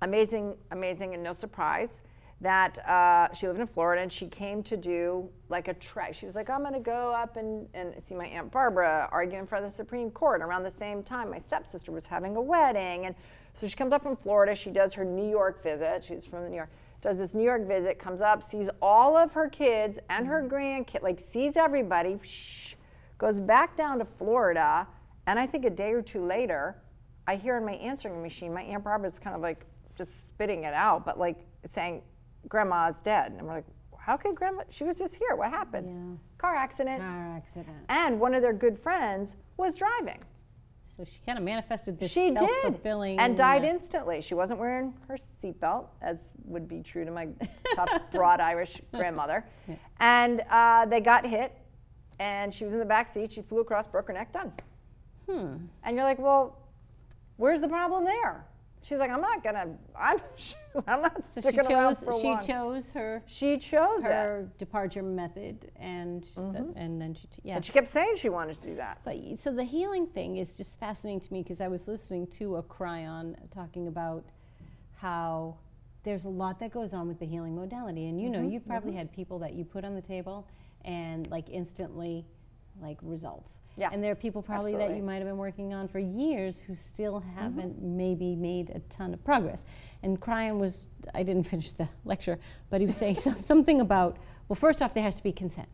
amazing, 0.00 0.56
amazing, 0.70 1.14
and 1.14 1.22
no 1.22 1.32
surprise 1.32 2.00
that 2.42 2.76
uh, 2.88 3.32
she 3.32 3.46
lived 3.46 3.60
in 3.60 3.68
Florida 3.68 4.02
and 4.02 4.12
she 4.12 4.26
came 4.26 4.64
to 4.64 4.76
do 4.76 5.28
like 5.48 5.68
a 5.68 5.74
trek. 5.74 6.12
She 6.12 6.26
was 6.26 6.34
like, 6.34 6.50
I'm 6.50 6.62
going 6.62 6.72
to 6.74 6.80
go 6.80 7.12
up 7.14 7.36
and, 7.36 7.68
and 7.72 7.94
see 8.02 8.16
my 8.16 8.26
Aunt 8.26 8.50
Barbara 8.50 9.08
argue 9.12 9.38
in 9.38 9.46
front 9.46 9.64
of 9.64 9.70
the 9.70 9.76
Supreme 9.76 10.10
Court. 10.10 10.42
Around 10.42 10.64
the 10.64 10.70
same 10.70 11.04
time, 11.04 11.30
my 11.30 11.38
stepsister 11.38 11.92
was 11.92 12.04
having 12.04 12.34
a 12.34 12.42
wedding. 12.42 13.06
And 13.06 13.14
so 13.54 13.68
she 13.68 13.76
comes 13.76 13.92
up 13.92 14.02
from 14.02 14.16
Florida. 14.16 14.56
She 14.56 14.70
does 14.70 14.92
her 14.94 15.04
New 15.04 15.28
York 15.28 15.62
visit. 15.62 16.04
She's 16.04 16.24
from 16.24 16.50
New 16.50 16.56
York. 16.56 16.70
Does 17.00 17.18
this 17.18 17.32
New 17.32 17.44
York 17.44 17.66
visit, 17.66 18.00
comes 18.00 18.20
up, 18.20 18.42
sees 18.42 18.68
all 18.80 19.16
of 19.16 19.32
her 19.32 19.48
kids 19.48 20.00
and 20.10 20.26
her 20.26 20.42
grandkid, 20.42 21.02
like 21.02 21.20
sees 21.20 21.56
everybody, 21.56 22.18
shh, 22.22 22.74
goes 23.18 23.38
back 23.38 23.76
down 23.76 23.98
to 23.98 24.04
Florida. 24.04 24.86
And 25.28 25.38
I 25.38 25.46
think 25.46 25.64
a 25.64 25.70
day 25.70 25.92
or 25.92 26.02
two 26.02 26.24
later, 26.24 26.76
I 27.26 27.36
hear 27.36 27.56
in 27.56 27.64
my 27.64 27.74
answering 27.74 28.20
machine, 28.20 28.52
my 28.52 28.62
Aunt 28.62 28.82
Barbara's 28.82 29.18
kind 29.18 29.36
of 29.36 29.42
like 29.42 29.64
just 29.96 30.10
spitting 30.28 30.64
it 30.64 30.74
out, 30.74 31.04
but 31.04 31.18
like 31.18 31.36
saying, 31.66 32.02
Grandma's 32.48 33.00
dead. 33.00 33.32
And 33.32 33.46
we're 33.46 33.54
like, 33.54 33.66
how 33.98 34.16
could 34.16 34.34
Grandma? 34.34 34.64
She 34.70 34.84
was 34.84 34.98
just 34.98 35.14
here. 35.14 35.36
What 35.36 35.50
happened? 35.50 35.86
Yeah. 35.88 36.16
Car 36.38 36.56
accident. 36.56 37.00
Car 37.00 37.36
accident. 37.36 37.76
And 37.88 38.18
one 38.18 38.34
of 38.34 38.42
their 38.42 38.52
good 38.52 38.78
friends 38.78 39.30
was 39.56 39.74
driving. 39.74 40.20
So 40.96 41.04
she 41.04 41.20
kind 41.24 41.38
of 41.38 41.44
manifested 41.44 41.98
this 41.98 42.10
She 42.10 42.34
did. 42.34 42.82
And 43.16 43.36
died 43.36 43.64
instantly. 43.64 44.20
She 44.20 44.34
wasn't 44.34 44.60
wearing 44.60 44.92
her 45.08 45.16
seatbelt, 45.42 45.86
as 46.02 46.18
would 46.44 46.68
be 46.68 46.82
true 46.82 47.04
to 47.04 47.10
my 47.10 47.28
tough, 47.74 47.90
broad 48.12 48.40
Irish 48.40 48.80
grandmother. 48.92 49.44
And 50.00 50.42
uh, 50.50 50.84
they 50.84 51.00
got 51.00 51.26
hit, 51.26 51.52
and 52.18 52.52
she 52.52 52.64
was 52.64 52.74
in 52.74 52.78
the 52.78 52.84
back 52.84 53.12
seat. 53.12 53.32
She 53.32 53.40
flew 53.40 53.60
across, 53.60 53.86
broke 53.86 54.08
her 54.08 54.12
neck, 54.12 54.32
done. 54.34 54.52
Hmm. 55.30 55.56
And 55.82 55.96
you're 55.96 56.04
like, 56.04 56.18
well, 56.18 56.58
where's 57.36 57.62
the 57.62 57.68
problem 57.68 58.04
there? 58.04 58.44
She's 58.82 58.98
like, 58.98 59.10
I'm 59.10 59.20
not 59.20 59.44
gonna. 59.44 59.68
I'm. 59.98 60.18
I'm 60.86 61.02
not 61.02 61.22
So 61.24 61.40
she 61.40 61.48
sticking 61.48 61.72
around 61.72 61.94
chose. 61.94 62.02
for 62.02 62.20
She 62.20 62.28
long. 62.28 62.40
chose 62.42 62.90
her 62.90 63.22
She 63.26 63.58
chose 63.58 64.02
it, 64.04 64.10
her 64.10 64.48
departure 64.58 65.02
method, 65.02 65.70
and 65.76 66.24
sh- 66.24 66.36
mm-hmm. 66.36 66.76
and 66.76 67.00
then 67.00 67.14
she 67.14 67.28
yeah. 67.44 67.56
and 67.56 67.64
she 67.64 67.72
kept 67.72 67.88
saying 67.88 68.16
she 68.16 68.28
wanted 68.28 68.60
to 68.60 68.68
do 68.68 68.76
that. 68.76 68.98
But 69.04 69.16
so 69.36 69.52
the 69.52 69.64
healing 69.64 70.06
thing 70.06 70.38
is 70.38 70.56
just 70.56 70.80
fascinating 70.80 71.20
to 71.20 71.32
me 71.32 71.42
because 71.42 71.60
I 71.60 71.68
was 71.68 71.86
listening 71.86 72.26
to 72.28 72.56
a 72.56 72.62
Kryon 72.62 73.36
talking 73.50 73.86
about 73.86 74.24
how 74.94 75.58
there's 76.04 76.24
a 76.24 76.30
lot 76.30 76.58
that 76.60 76.72
goes 76.72 76.94
on 76.94 77.06
with 77.06 77.18
the 77.18 77.26
healing 77.26 77.54
modality, 77.54 78.08
and 78.08 78.20
you 78.20 78.30
know, 78.30 78.40
mm-hmm. 78.40 78.50
you've 78.50 78.66
probably 78.66 78.90
mm-hmm. 78.90 78.98
had 78.98 79.12
people 79.12 79.38
that 79.40 79.52
you 79.54 79.64
put 79.64 79.84
on 79.84 79.94
the 79.94 80.02
table 80.02 80.48
and 80.84 81.30
like 81.30 81.48
instantly, 81.50 82.26
like 82.80 82.98
results. 83.02 83.60
Yeah, 83.76 83.88
And 83.90 84.04
there 84.04 84.12
are 84.12 84.16
people 84.16 84.42
probably 84.42 84.76
that 84.76 84.94
you 84.94 85.02
might 85.02 85.16
have 85.16 85.26
been 85.26 85.38
working 85.38 85.72
on 85.72 85.88
for 85.88 85.98
years 85.98 86.60
who 86.60 86.76
still 86.76 87.20
mm-hmm. 87.20 87.38
haven't 87.38 87.82
maybe 87.82 88.36
made 88.36 88.70
a 88.70 88.80
ton 88.94 89.14
of 89.14 89.24
progress. 89.24 89.64
And 90.02 90.20
Kryon 90.20 90.58
was, 90.58 90.88
I 91.14 91.22
didn't 91.22 91.44
finish 91.44 91.72
the 91.72 91.88
lecture, 92.04 92.38
but 92.68 92.80
he 92.80 92.86
was 92.86 92.96
saying 92.96 93.16
so- 93.16 93.34
something 93.38 93.80
about, 93.80 94.18
well, 94.48 94.56
first 94.56 94.82
off, 94.82 94.92
there 94.92 95.02
has 95.02 95.14
to 95.14 95.22
be 95.22 95.32
consent, 95.32 95.68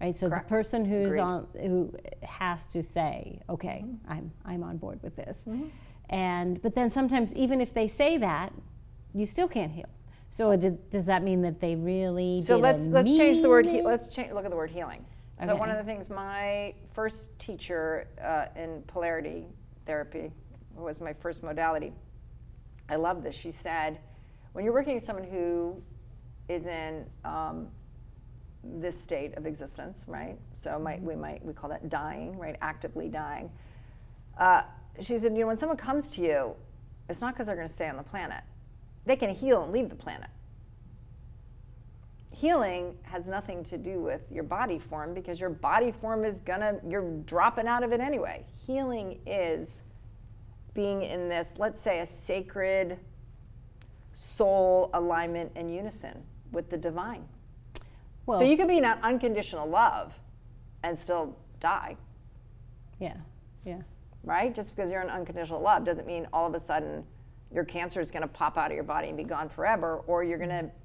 right? 0.00 0.14
So 0.14 0.28
Correct. 0.28 0.48
the 0.48 0.54
person 0.54 0.84
who's 0.84 1.06
Agreed. 1.06 1.20
on, 1.20 1.46
who 1.54 1.94
has 2.22 2.66
to 2.68 2.82
say, 2.82 3.40
okay, 3.48 3.84
mm-hmm. 3.86 4.12
I'm, 4.12 4.30
I'm 4.44 4.62
on 4.62 4.76
board 4.76 5.00
with 5.02 5.16
this. 5.16 5.44
Mm-hmm. 5.48 5.68
And, 6.10 6.60
but 6.60 6.74
then 6.74 6.90
sometimes, 6.90 7.32
even 7.34 7.60
if 7.60 7.72
they 7.72 7.88
say 7.88 8.18
that, 8.18 8.52
you 9.14 9.24
still 9.24 9.48
can't 9.48 9.72
heal. 9.72 9.88
So 10.30 10.54
did, 10.56 10.90
does 10.90 11.06
that 11.06 11.22
mean 11.22 11.42
that 11.42 11.60
they 11.60 11.74
really 11.74 12.42
So 12.42 12.56
let's 12.56 12.86
let's 12.86 13.08
change 13.08 13.42
the 13.42 13.48
word. 13.48 13.66
He, 13.66 13.82
let's 13.82 14.08
change. 14.08 14.32
Look 14.32 14.44
at 14.44 14.50
the 14.50 14.56
word 14.56 14.70
healing. 14.70 15.04
So 15.46 15.56
one 15.56 15.70
of 15.70 15.78
the 15.78 15.84
things 15.84 16.10
my 16.10 16.74
first 16.92 17.28
teacher 17.38 18.08
uh, 18.22 18.46
in 18.60 18.82
polarity 18.86 19.46
therapy 19.86 20.30
was 20.74 21.00
my 21.00 21.14
first 21.14 21.42
modality. 21.42 21.92
I 22.90 22.96
love 22.96 23.22
this. 23.22 23.34
She 23.34 23.50
said, 23.50 24.00
when 24.52 24.64
you're 24.64 24.74
working 24.74 24.94
with 24.94 25.02
someone 25.02 25.24
who 25.24 25.80
is 26.48 26.66
in 26.66 27.06
um, 27.24 27.68
this 28.62 29.00
state 29.00 29.34
of 29.38 29.46
existence, 29.46 30.04
right? 30.06 30.36
So 30.54 30.78
might, 30.78 31.02
we 31.02 31.16
might 31.16 31.42
we 31.44 31.54
call 31.54 31.70
that 31.70 31.88
dying, 31.88 32.36
right? 32.38 32.56
Actively 32.60 33.08
dying. 33.08 33.50
Uh, 34.38 34.62
she 35.00 35.18
said, 35.18 35.32
you 35.32 35.40
know, 35.40 35.46
when 35.46 35.56
someone 35.56 35.78
comes 35.78 36.10
to 36.10 36.20
you, 36.20 36.54
it's 37.08 37.22
not 37.22 37.32
because 37.32 37.46
they're 37.46 37.56
going 37.56 37.68
to 37.68 37.72
stay 37.72 37.88
on 37.88 37.96
the 37.96 38.02
planet. 38.02 38.42
They 39.06 39.16
can 39.16 39.34
heal 39.34 39.62
and 39.62 39.72
leave 39.72 39.88
the 39.88 39.96
planet 39.96 40.28
healing 42.40 42.96
has 43.02 43.26
nothing 43.26 43.62
to 43.62 43.76
do 43.76 44.00
with 44.00 44.22
your 44.30 44.44
body 44.44 44.78
form 44.78 45.12
because 45.12 45.38
your 45.38 45.50
body 45.50 45.92
form 45.92 46.24
is 46.24 46.40
gonna 46.40 46.76
you're 46.88 47.10
dropping 47.26 47.66
out 47.66 47.82
of 47.82 47.92
it 47.92 48.00
anyway. 48.00 48.46
Healing 48.66 49.20
is 49.26 49.80
being 50.72 51.02
in 51.02 51.28
this 51.28 51.52
let's 51.58 51.78
say 51.78 52.00
a 52.00 52.06
sacred 52.06 52.98
soul 54.14 54.88
alignment 54.94 55.52
and 55.54 55.74
unison 55.74 56.22
with 56.52 56.70
the 56.70 56.78
divine. 56.78 57.28
Well, 58.24 58.38
so 58.38 58.44
you 58.44 58.56
can 58.56 58.68
be 58.68 58.78
in 58.78 58.84
unconditional 58.84 59.68
love 59.68 60.14
and 60.82 60.98
still 60.98 61.36
die. 61.58 61.96
Yeah, 63.00 63.16
yeah. 63.66 63.80
right? 64.24 64.54
Just 64.54 64.74
because 64.74 64.90
you're 64.90 65.02
in 65.02 65.10
unconditional 65.10 65.60
love 65.60 65.84
doesn't 65.84 66.06
mean 66.06 66.26
all 66.32 66.46
of 66.46 66.54
a 66.54 66.60
sudden 66.60 67.04
your 67.52 67.64
cancer 67.64 68.00
is 68.00 68.10
going 68.10 68.22
to 68.22 68.28
pop 68.28 68.56
out 68.56 68.70
of 68.70 68.74
your 68.74 68.84
body 68.84 69.08
and 69.08 69.16
be 69.16 69.24
gone 69.24 69.48
forever 69.48 69.96
or 70.06 70.22
you're 70.22 70.38
going 70.38 70.50
to 70.50 70.54
mm-hmm. 70.56 70.79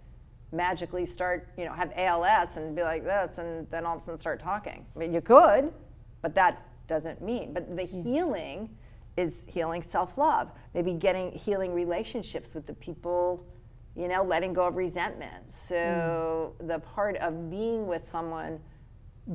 Magically 0.55 1.05
start 1.05 1.49
you 1.57 1.65
know 1.65 1.73
have 1.73 1.91
als 1.95 2.57
and 2.57 2.75
be 2.75 2.81
like 2.81 3.03
this 3.03 3.37
and 3.37 3.69
then 3.69 3.85
all 3.85 3.97
of 3.97 4.01
a 4.01 4.05
sudden 4.05 4.19
start 4.19 4.39
talking. 4.39 4.85
I 4.95 4.99
mean 4.99 5.13
you 5.13 5.21
could 5.21 5.73
but 6.21 6.35
that 6.35 6.67
doesn't 6.87 7.21
mean 7.21 7.53
but 7.53 7.75
the 7.75 7.85
hmm. 7.85 8.03
healing 8.03 8.69
is 9.17 9.45
healing 9.47 9.81
self-love. 9.81 10.51
Maybe 10.73 10.93
getting 10.93 11.31
healing 11.31 11.73
relationships 11.73 12.53
with 12.53 12.65
the 12.65 12.73
people 12.73 13.45
you 13.95 14.07
know 14.07 14.23
letting 14.23 14.53
go 14.53 14.67
of 14.67 14.75
resentment. 14.75 15.51
So 15.51 16.53
hmm. 16.59 16.67
the 16.67 16.79
part 16.79 17.17
of 17.17 17.49
being 17.49 17.87
with 17.87 18.05
someone 18.07 18.59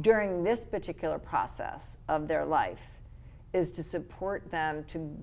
during 0.02 0.44
this 0.44 0.64
particular 0.64 1.18
process 1.18 1.98
of 2.08 2.28
their 2.28 2.44
life 2.44 2.80
is 3.52 3.72
to 3.72 3.82
support 3.82 4.48
them 4.50 4.84
to 4.88 5.16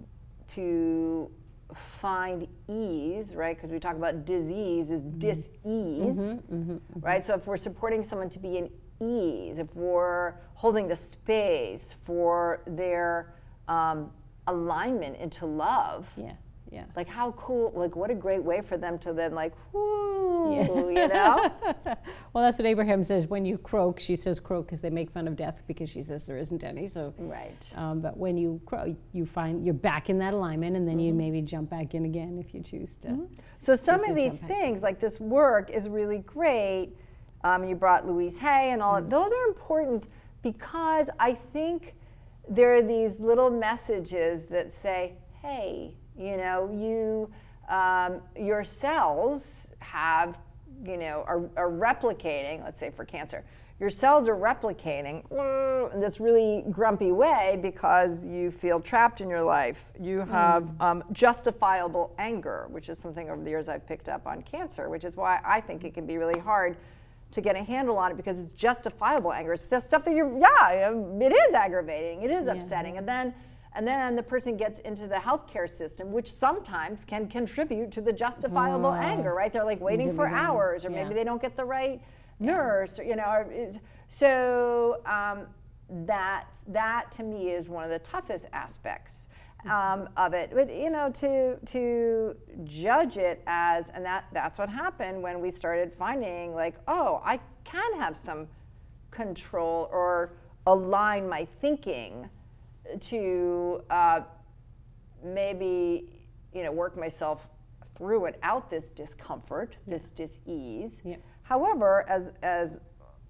to 0.56 1.30
find 1.74 2.48
ease, 2.70 3.34
right? 3.34 3.56
Because 3.56 3.72
we 3.72 3.80
talk 3.80 3.96
about 3.96 4.26
disease 4.26 4.90
is 4.90 5.02
mm-hmm. 5.02 5.20
dis-ease, 5.20 6.18
mm-hmm, 6.18 6.56
mm-hmm, 6.56 7.00
right? 7.00 7.26
So 7.26 7.34
if 7.34 7.46
we're 7.46 7.58
supporting 7.58 8.04
someone 8.04 8.30
to 8.30 8.40
be 8.40 8.58
in 8.58 8.70
ease, 9.02 9.60
if 9.60 9.74
we're 9.76 10.34
holding 10.54 10.88
the 10.88 10.96
space 10.96 11.96
for 12.06 12.62
their 12.68 13.34
um, 13.68 14.12
alignment 14.48 15.18
into 15.18 15.46
love, 15.46 16.08
Yeah, 16.18 16.34
yeah. 16.72 16.86
like 16.96 17.08
how 17.08 17.32
cool! 17.34 17.72
Like 17.76 17.96
what 17.96 18.10
a 18.12 18.16
great 18.16 18.44
way 18.44 18.62
for 18.62 18.78
them 18.78 18.98
to 19.00 19.14
then 19.14 19.34
like, 19.34 19.54
whoo, 19.74 20.90
you 20.92 21.08
know? 21.08 21.52
well, 22.34 22.44
that's 22.44 22.58
what 22.60 22.66
Abraham 22.66 23.04
says. 23.04 23.28
When 23.28 23.46
you 23.46 23.58
croak, 23.58 24.00
she 24.00 24.16
says 24.16 24.40
croak 24.40 24.66
because 24.68 24.82
they 24.82 24.90
make 24.90 25.10
fun 25.12 25.28
of 25.28 25.36
death 25.36 25.62
because 25.68 25.90
she 25.90 26.02
says 26.04 26.24
there 26.26 26.38
isn't 26.38 26.64
any. 26.64 26.88
So, 26.88 27.14
Right. 27.18 27.56
Um, 27.76 28.02
but 28.02 28.18
when 28.18 28.38
you 28.38 28.62
croak, 28.66 28.96
you 29.14 29.26
find 29.26 29.66
you're 29.66 29.74
back 29.74 30.10
in 30.10 30.18
that 30.20 30.34
alignment, 30.34 30.76
and 30.76 30.88
then 30.88 31.00
you 31.00 31.10
Mm-hmm. 31.12 31.18
maybe 31.18 31.42
jump 31.42 31.70
back 31.70 31.96
in 31.96 32.06
again 32.06 32.38
if 32.38 32.54
you 32.54 32.62
choose 32.62 32.98
to. 32.98 33.28
So 33.60 33.76
some 33.76 34.04
of 34.10 34.16
these 34.16 34.40
things, 34.40 34.82
like 34.84 35.00
this 35.00 35.20
work, 35.20 35.70
is 35.70 35.88
really 35.90 36.20
great. 36.20 36.90
Um, 37.44 37.64
you 37.64 37.76
brought 37.76 38.06
Louise 38.08 38.38
Hay 38.40 38.72
and 38.72 38.82
all 38.82 38.96
Mm. 38.96 39.00
of 39.06 39.10
those 39.10 39.32
are 39.32 39.48
important 39.48 40.06
because 40.42 41.10
I 41.20 41.34
think 41.54 41.94
there 42.50 42.74
are 42.76 42.82
these 42.82 43.20
little 43.20 43.50
messages 43.50 44.46
that 44.46 44.72
say, 44.72 45.14
"Hey, 45.42 45.96
you 46.18 46.38
know, 46.38 46.70
you 46.74 47.30
um, 47.74 48.22
your 48.38 48.64
cells 48.64 49.74
have, 49.80 50.38
you 50.86 50.98
know, 50.98 51.24
are, 51.28 51.50
are 51.56 51.70
replicating. 51.70 52.64
Let's 52.64 52.80
say 52.80 52.92
for 52.92 53.06
cancer." 53.06 53.44
Your 53.80 53.92
cells 53.92 54.28
are 54.28 54.36
replicating 54.36 55.24
uh, 55.32 55.94
in 55.94 56.02
this 56.02 56.20
really 56.20 56.64
grumpy 56.72 57.12
way 57.12 57.60
because 57.62 58.26
you 58.26 58.50
feel 58.50 58.80
trapped 58.80 59.22
in 59.22 59.30
your 59.30 59.44
life. 59.44 59.92
You 60.00 60.22
have 60.22 60.70
um, 60.82 61.04
justifiable 61.12 62.12
anger, 62.18 62.66
which 62.72 62.90
is 62.90 62.98
something 62.98 63.30
over 63.30 63.44
the 63.44 63.52
years 63.52 63.70
I've 63.70 63.86
picked 63.86 64.10
up 64.10 64.26
on 64.26 64.42
cancer, 64.42 64.90
which 64.90 65.04
is 65.04 65.16
why 65.16 65.40
I 65.46 65.62
think 65.62 65.84
it 65.84 65.94
can 65.94 66.08
be 66.08 66.18
really 66.18 66.40
hard 66.40 66.76
to 67.30 67.42
get 67.42 67.56
a 67.56 67.64
handle 67.64 67.98
on 68.00 68.12
it 68.12 68.18
because 68.18 68.40
it's 68.40 68.50
justifiable 68.56 69.32
anger. 69.32 69.54
It's 69.54 69.66
the 69.66 69.80
stuff 69.80 70.04
that 70.06 70.16
you're, 70.16 70.36
yeah, 70.40 70.90
it 70.90 71.34
is 71.34 71.54
aggravating, 71.54 72.24
it 72.24 72.32
is 72.32 72.48
upsetting. 72.48 72.98
And 72.98 73.08
then 73.08 73.32
and 73.78 73.88
then 73.88 74.16
the 74.16 74.24
person 74.24 74.58
gets 74.58 74.80
into 74.80 75.06
the 75.08 75.16
healthcare 75.16 75.70
system, 75.70 76.12
which 76.12 76.34
sometimes 76.34 77.06
can 77.06 77.28
contribute 77.28 77.92
to 77.92 78.02
the 78.02 78.12
justifiable 78.12 78.92
anger, 78.92 79.36
right? 79.36 79.54
They're 79.54 79.64
like 79.64 79.80
waiting 79.80 80.16
for 80.16 80.28
hours, 80.28 80.84
or 80.84 80.90
Yeah. 80.90 81.04
maybe 81.04 81.14
they 81.14 81.24
don't 81.24 81.40
get 81.40 81.56
the 81.56 81.64
right 81.64 82.02
nurse, 82.40 82.98
or, 82.98 83.04
you 83.04 83.16
know. 83.16 83.26
Or, 83.26 83.74
so 84.10 85.00
um, 85.06 85.46
that 86.08 86.46
that 86.70 87.12
to 87.14 87.24
me 87.24 87.52
is 87.52 87.70
one 87.70 87.84
of 87.84 87.92
the 87.92 88.00
toughest 88.00 88.48
aspects 88.52 89.28
um, 89.70 90.10
of 90.18 90.34
it. 90.34 90.50
But 90.56 90.74
you 90.76 90.90
know, 90.90 91.12
to 91.12 91.58
to 91.58 92.36
judge 92.64 93.18
it 93.18 93.44
as, 93.46 93.90
and 93.94 94.04
that 94.04 94.26
that's 94.34 94.58
what 94.58 94.70
happened 94.70 95.22
when 95.22 95.40
we 95.40 95.52
started 95.52 95.94
finding 95.94 96.56
like, 96.56 96.74
oh, 96.88 97.22
I 97.24 97.40
can 97.64 97.94
have 98.00 98.18
some 98.18 98.48
control 99.12 99.88
or 99.92 100.32
align 100.66 101.30
my 101.30 101.46
thinking 101.62 102.28
to 103.02 103.84
uh, 103.90 104.22
maybe 105.24 106.10
you 106.54 106.64
know 106.64 106.72
work 106.72 106.98
myself 106.98 107.48
through 107.98 108.26
it 108.26 108.38
out 108.44 108.70
this 108.70 108.90
discomfort, 108.90 109.76
this 109.88 110.10
dis-ease. 110.10 111.02
Yep. 111.04 111.22
However, 111.44 112.06
as 112.08 112.30
as 112.44 112.80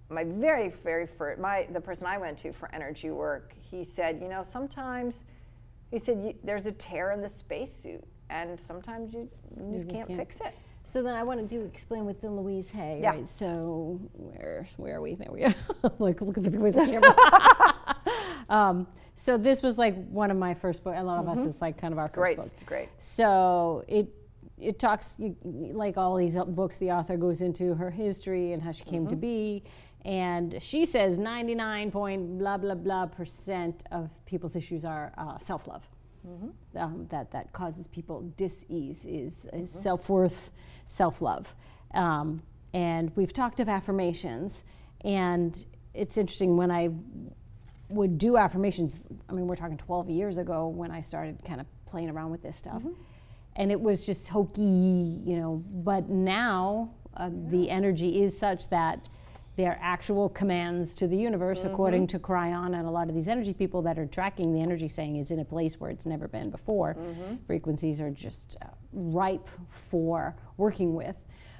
my 0.10 0.24
very 0.24 0.70
very 0.84 1.08
first 1.08 1.40
my 1.40 1.68
the 1.72 1.82
person 1.82 2.06
I 2.08 2.18
went 2.18 2.38
to 2.40 2.52
for 2.54 2.74
energy 2.74 3.12
work, 3.12 3.54
he 3.60 3.84
said, 3.84 4.20
you 4.22 4.28
know, 4.28 4.44
sometimes 4.44 5.16
he 5.92 6.00
said 6.00 6.36
there's 6.44 6.66
a 6.66 6.72
tear 6.74 7.12
in 7.12 7.22
the 7.22 7.30
spacesuit, 7.30 8.04
and 8.30 8.60
sometimes 8.60 9.14
you, 9.14 9.30
you 9.58 9.74
just 9.78 9.90
can't 9.90 10.08
fix 10.16 10.42
it. 10.42 10.54
So 10.84 11.02
then 11.04 11.16
I 11.16 11.24
want 11.24 11.42
to 11.42 11.46
do 11.48 11.62
explain 11.66 12.06
with 12.06 12.22
the 12.22 12.30
Louise 12.30 12.70
Hay, 12.72 13.00
Yeah. 13.02 13.12
right? 13.12 13.28
So 13.28 14.00
where 14.14 14.66
where 14.78 14.96
are 14.98 15.02
we? 15.02 15.16
There 15.16 15.32
we 15.32 15.44
are. 15.44 15.54
like 16.00 16.22
look 16.22 16.38
at 16.38 16.44
the 16.44 16.52
where's 16.60 16.74
the 16.76 16.86
camera. 16.86 17.74
Um, 18.50 18.88
so 19.16 19.38
this 19.38 19.62
was 19.62 19.78
like 19.78 19.96
one 20.10 20.32
of 20.32 20.38
my 20.38 20.54
first 20.54 20.84
books. 20.84 20.98
A 21.00 21.04
lot 21.04 21.20
of 21.20 21.28
us 21.28 21.46
is 21.46 21.62
like 21.62 21.78
kind 21.78 21.92
of 21.92 21.98
our 21.98 22.08
first 22.08 22.16
Great, 22.18 22.38
book. 22.38 22.52
great. 22.66 22.90
So 23.00 23.84
it 23.88 24.08
it 24.58 24.80
talks 24.80 25.18
like 25.44 25.98
all 25.98 26.16
these 26.16 26.36
books. 26.36 26.78
The 26.78 26.92
author 26.92 27.18
goes 27.18 27.42
into 27.42 27.76
her 27.76 27.92
history 27.92 28.54
and 28.54 28.62
how 28.62 28.72
she 28.72 28.84
came 28.84 29.08
to 29.08 29.16
be, 29.16 29.64
and 30.06 30.62
she 30.62 30.86
says 30.86 31.18
ninety 31.18 31.56
nine 31.56 31.92
point 31.92 32.38
blah 32.38 32.58
blah 32.58 32.76
blah 32.76 33.06
percent 33.08 33.84
of 33.92 34.10
people's 34.26 34.56
issues 34.56 34.86
are 34.86 35.14
uh, 35.18 35.38
self 35.40 35.68
love. 35.68 35.88
Um, 36.76 37.08
that 37.10 37.32
that 37.32 37.54
causes 37.54 37.88
people 37.88 38.22
dis-ease 38.36 39.06
is, 39.06 39.48
is 39.54 39.72
self-worth, 39.72 40.52
self-love, 40.86 41.56
um, 41.94 42.42
and 42.74 43.14
we've 43.16 43.32
talked 43.32 43.62
of 43.62 43.70
affirmations, 43.70 44.66
and 45.06 45.66
it's 45.94 46.18
interesting 46.18 46.58
when 46.58 46.70
I 46.70 46.90
would 47.90 48.18
do 48.18 48.38
affirmations. 48.38 49.08
I 49.30 49.34
mean, 49.34 49.48
we're 49.48 49.56
talking 49.56 49.78
12 49.78 50.10
years 50.10 50.38
ago 50.38 50.68
when 50.68 50.92
I 50.92 51.02
started 51.02 51.44
kind 51.46 51.62
of 51.62 51.68
playing 51.86 52.10
around 52.10 52.32
with 52.32 52.42
this 52.42 52.56
stuff. 52.56 52.84
and 53.56 53.72
it 53.72 53.80
was 53.82 54.06
just 54.06 54.28
hokey, 54.28 54.62
you 55.26 55.36
know. 55.38 55.64
But 55.84 56.10
now 56.10 56.92
uh, 57.16 57.30
the 57.50 57.70
energy 57.72 58.22
is 58.22 58.38
such 58.38 58.70
that 58.70 59.10
there 59.56 59.72
are 59.72 59.80
actual 59.82 60.30
commands 60.30 60.94
to 60.94 61.08
the 61.08 61.18
universe, 61.18 61.64
according 61.64 62.06
to 62.08 62.20
Kryon 62.20 62.78
and 62.78 62.86
a 62.88 62.92
lot 62.92 63.10
of 63.10 63.16
these 63.16 63.28
energy 63.28 63.54
people 63.54 63.82
that 63.82 63.98
are 63.98 64.06
tracking 64.06 64.54
the 64.54 64.62
energy, 64.62 64.88
saying 64.88 65.16
is 65.16 65.32
in 65.32 65.40
a 65.40 65.46
place 65.46 65.80
where 65.80 65.90
it's 65.90 66.06
never 66.06 66.28
been 66.28 66.52
before. 66.52 66.96
Frequencies 67.48 68.00
are 68.00 68.12
just 68.12 68.56
uh, 68.62 68.68
ripe 68.94 69.50
for 69.72 70.36
working 70.58 70.94
with. 70.94 71.16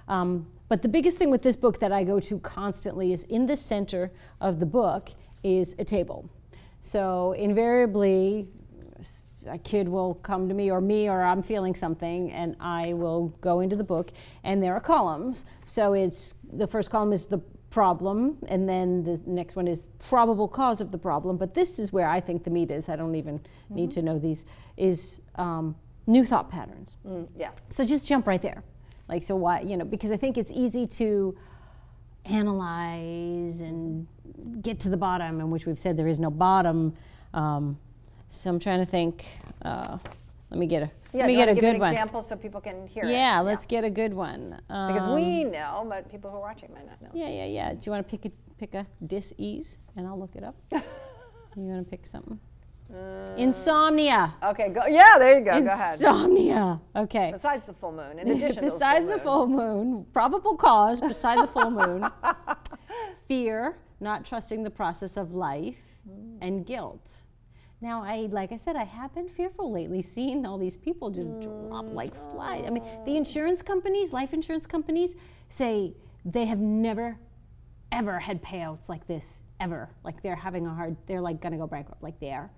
Um, 0.08 0.48
but 0.70 0.82
the 0.82 0.90
biggest 0.90 1.18
thing 1.18 1.32
with 1.32 1.42
this 1.42 1.56
book 1.56 1.80
that 1.80 1.92
I 1.92 2.04
go 2.04 2.20
to 2.20 2.40
constantly 2.40 3.14
is 3.14 3.24
in 3.26 3.46
the 3.46 3.56
center 3.56 4.12
of 4.42 4.60
the 4.60 4.66
book 4.66 5.10
is 5.44 5.76
a 5.80 5.84
table. 5.84 6.30
So 6.82 7.34
invariably, 7.34 8.48
a 9.48 9.58
kid 9.58 9.88
will 9.88 10.16
come 10.16 10.48
to 10.48 10.54
me 10.54 10.72
or 10.72 10.82
me 10.82 11.10
or 11.10 11.24
I'm 11.24 11.42
feeling 11.42 11.74
something 11.74 12.32
and 12.32 12.56
I 12.60 12.94
will 12.94 13.30
go 13.42 13.62
into 13.62 13.76
the 13.76 13.84
book 13.84 14.12
and 14.44 14.62
there 14.62 14.74
are 14.74 14.80
columns. 14.80 15.46
So 15.66 15.94
it's 15.94 16.36
the 16.54 16.68
first 16.68 16.90
column 16.90 17.14
is 17.14 17.26
the 17.26 17.40
problem 17.70 18.38
and 18.48 18.68
then 18.68 19.04
the 19.04 19.22
next 19.26 19.56
one 19.56 19.68
is 19.68 19.84
probable 20.00 20.48
cause 20.48 20.82
of 20.82 20.92
the 20.92 20.98
problem. 20.98 21.38
But 21.38 21.54
this 21.54 21.80
is 21.80 21.94
where 21.94 22.08
I 22.08 22.20
think 22.20 22.44
the 22.44 22.50
meat 22.50 22.72
is. 22.72 22.90
I 22.90 22.96
don't 22.96 23.16
even 23.16 23.40
need 23.70 23.92
to 23.92 24.02
know 24.02 24.20
these 24.20 24.46
is 24.76 25.20
um, 25.36 25.76
new 26.08 26.26
thought 26.26 26.50
patterns. 26.50 26.98
Mm, 27.06 27.28
yes. 27.38 27.62
So 27.70 27.86
just 27.86 28.08
jump 28.08 28.28
right 28.28 28.42
there. 28.42 28.64
Like, 29.10 29.24
so 29.24 29.36
why, 29.36 29.62
you 29.62 29.78
know, 29.78 29.86
because 29.86 30.12
I 30.12 30.18
think 30.18 30.38
it's 30.38 30.52
easy 30.52 30.86
to 30.88 31.36
analyze 32.26 33.62
and 33.62 34.08
get 34.62 34.80
to 34.82 34.90
the 34.90 34.98
bottom, 34.98 35.40
in 35.40 35.50
which 35.50 35.66
we've 35.66 35.80
said 35.80 35.96
there 35.98 36.08
is 36.08 36.20
no 36.20 36.30
bottom. 36.30 36.94
Um, 37.34 37.78
so 38.30 38.50
I'm 38.50 38.60
trying 38.60 38.80
to 38.80 38.86
think. 38.86 39.26
Uh, 39.62 39.98
let 40.50 40.60
me 40.60 40.66
get 40.68 40.84
a 40.84 40.92
Yeah, 41.14 41.20
let 41.22 41.28
me 41.28 41.36
get 41.36 41.50
a 41.50 41.54
give 41.54 41.62
good 41.62 41.74
an 41.76 41.80
one. 41.80 41.92
example 41.92 42.22
so 42.22 42.36
people 42.36 42.62
can 42.62 42.88
hear 42.88 43.04
it? 43.04 43.12
Yeah, 43.12 43.42
let's 43.42 43.66
get 43.66 43.84
a 43.84 43.90
good 43.90 44.14
one. 44.14 44.60
Because 44.68 45.02
Um, 45.04 45.16
we 45.16 45.44
know, 45.44 45.86
but 45.90 46.10
people 46.10 46.30
who 46.30 46.38
are 46.38 46.42
watching 46.42 46.74
might 46.74 46.86
not 46.88 47.02
know. 47.02 47.10
Yeah, 47.14 47.30
yeah, 47.30 47.46
yeah. 47.46 47.74
Do 47.74 47.80
you 47.84 47.92
want 47.92 48.08
to 48.08 48.18
pick 48.18 48.26
a 48.26 48.32
pick 48.58 48.74
a 48.74 48.88
dis-ease, 49.06 49.78
and 49.96 50.08
I'll 50.08 50.18
look 50.20 50.36
it 50.36 50.44
up. 50.44 50.56
you 50.72 50.82
want 51.56 51.86
to 51.86 51.90
pick 51.90 52.06
something? 52.06 52.40
Uh, 52.94 53.36
Insomnia. 53.38 54.34
Okay, 54.44 54.70
go. 54.70 54.86
Yeah, 54.86 55.18
there 55.20 55.38
you 55.40 55.46
go. 55.46 55.62
Go 55.62 55.68
ahead. 55.68 55.96
Insomnia. 55.96 56.80
Okay. 56.96 57.32
Besides 57.34 57.66
the 57.66 57.74
full 57.74 57.92
moon, 57.92 58.20
in 58.20 58.30
addition 58.32 58.64
besides 58.64 59.10
the 59.10 59.18
full 59.18 59.48
moon, 59.48 60.06
probable 60.14 60.56
cause 60.56 61.02
Besides 61.02 61.42
the 61.42 61.48
full 61.48 61.72
moon, 61.72 62.10
fear, 63.28 63.78
not 64.00 64.26
trusting 64.26 64.64
the 64.64 64.70
process 64.70 65.18
of 65.18 65.34
life, 65.34 65.76
and 66.42 66.66
guilt. 66.66 67.10
Now, 67.82 68.04
I 68.04 68.28
like 68.32 68.52
I 68.52 68.58
said, 68.58 68.76
I 68.76 68.86
have 68.86 69.14
been 69.14 69.30
fearful 69.30 69.72
lately, 69.72 70.02
seeing 70.02 70.46
all 70.46 70.58
these 70.58 70.78
people 70.78 71.12
just 71.12 71.42
drop 71.42 71.86
like 71.92 72.16
flies. 72.34 72.64
I 72.66 72.70
mean, 72.70 72.84
the 73.06 73.18
insurance 73.18 73.62
companies, 73.62 74.14
life 74.14 74.34
insurance 74.34 74.66
companies, 74.66 75.16
say 75.50 75.94
they 76.26 76.46
have 76.46 76.60
never, 76.60 77.18
ever 77.92 78.18
had 78.18 78.42
payouts 78.42 78.90
like 78.90 79.06
this 79.08 79.42
ever. 79.60 79.90
Like 80.04 80.24
they're 80.24 80.36
having 80.36 80.66
a 80.66 80.74
hard, 80.74 80.96
they're 81.06 81.22
like 81.22 81.40
gonna 81.40 81.58
go 81.58 81.68
bankrupt. 81.68 82.02
Like 82.02 82.20
they 82.20 82.32
are 82.32 82.50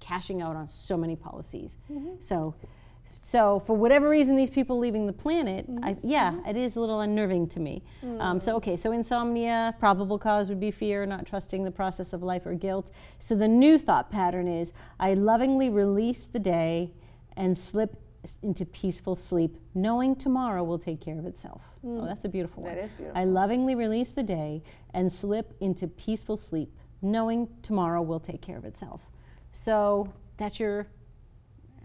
cashing 0.00 0.42
out 0.42 0.56
on 0.56 0.66
so 0.66 0.96
many 0.96 1.16
policies. 1.16 1.76
Mm-hmm. 1.90 2.14
So, 2.20 2.54
so 3.12 3.60
for 3.66 3.74
whatever 3.74 4.08
reason, 4.08 4.36
these 4.36 4.50
people 4.50 4.78
leaving 4.78 5.06
the 5.06 5.12
planet, 5.12 5.68
mm-hmm. 5.68 5.84
I, 5.84 5.96
yeah, 6.02 6.32
mm-hmm. 6.32 6.48
it 6.48 6.56
is 6.56 6.76
a 6.76 6.80
little 6.80 7.00
unnerving 7.00 7.48
to 7.48 7.60
me. 7.60 7.82
Mm. 8.04 8.20
Um, 8.20 8.40
so 8.40 8.56
okay, 8.56 8.76
so 8.76 8.92
insomnia, 8.92 9.74
probable 9.78 10.18
cause 10.18 10.48
would 10.48 10.60
be 10.60 10.70
fear, 10.70 11.06
not 11.06 11.26
trusting 11.26 11.64
the 11.64 11.70
process 11.70 12.12
of 12.12 12.22
life 12.22 12.46
or 12.46 12.54
guilt. 12.54 12.92
So 13.18 13.34
the 13.34 13.48
new 13.48 13.78
thought 13.78 14.10
pattern 14.10 14.46
is: 14.46 14.72
I 15.00 15.14
lovingly 15.14 15.70
release 15.70 16.26
the 16.26 16.38
day 16.38 16.92
and 17.36 17.56
slip 17.56 17.96
into 18.42 18.64
peaceful 18.64 19.14
sleep, 19.14 19.56
knowing 19.74 20.16
tomorrow 20.16 20.64
will 20.64 20.78
take 20.78 21.00
care 21.00 21.18
of 21.18 21.26
itself. 21.26 21.62
Oh, 21.84 21.88
mm. 21.88 22.06
that's 22.06 22.24
a 22.24 22.28
beautiful 22.28 22.62
one. 22.62 22.74
That 22.74 22.84
is 22.84 22.90
beautiful. 22.92 23.20
I 23.20 23.24
lovingly 23.24 23.74
release 23.74 24.10
the 24.10 24.22
day 24.22 24.62
and 24.94 25.12
slip 25.12 25.54
into 25.60 25.86
peaceful 25.86 26.36
sleep, 26.36 26.72
knowing 27.02 27.48
tomorrow 27.62 28.02
will 28.02 28.20
take 28.20 28.40
care 28.40 28.56
of 28.56 28.64
itself. 28.64 29.00
So 29.56 30.12
that's 30.36 30.60
your 30.60 30.86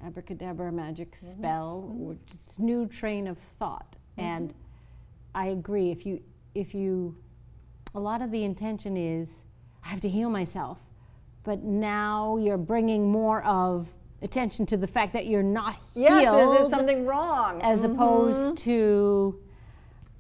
abracadabra 0.06 0.74
magic 0.74 1.16
mm-hmm. 1.16 1.32
spell, 1.32 1.96
or 2.02 2.18
just 2.26 2.60
new 2.60 2.86
train 2.86 3.28
of 3.28 3.38
thought. 3.38 3.96
Mm-hmm. 4.18 4.22
And 4.22 4.54
I 5.34 5.48
agree. 5.48 5.90
If 5.90 6.06
you, 6.06 6.22
if 6.54 6.76
you, 6.76 7.16
a 7.96 8.00
lot 8.00 8.22
of 8.22 8.30
the 8.30 8.44
intention 8.44 8.98
is, 8.98 9.44
I 9.86 9.88
have 9.88 10.02
to 10.02 10.10
heal 10.10 10.30
myself, 10.30 10.80
but 11.44 11.64
now 11.64 12.36
you're 12.38 12.58
bringing 12.58 13.10
more 13.10 13.42
of 13.46 13.88
attention 14.22 14.66
to 14.66 14.78
the 14.78 14.86
fact 14.86 15.14
that 15.14 15.26
you're 15.28 15.42
not 15.42 15.78
Yes, 15.96 16.22
healed 16.22 16.38
there's, 16.38 16.60
there's 16.60 16.70
something 16.70 17.06
wrong. 17.06 17.62
as 17.62 17.84
mm-hmm. 17.84 17.94
opposed 17.94 18.58
to 18.60 19.40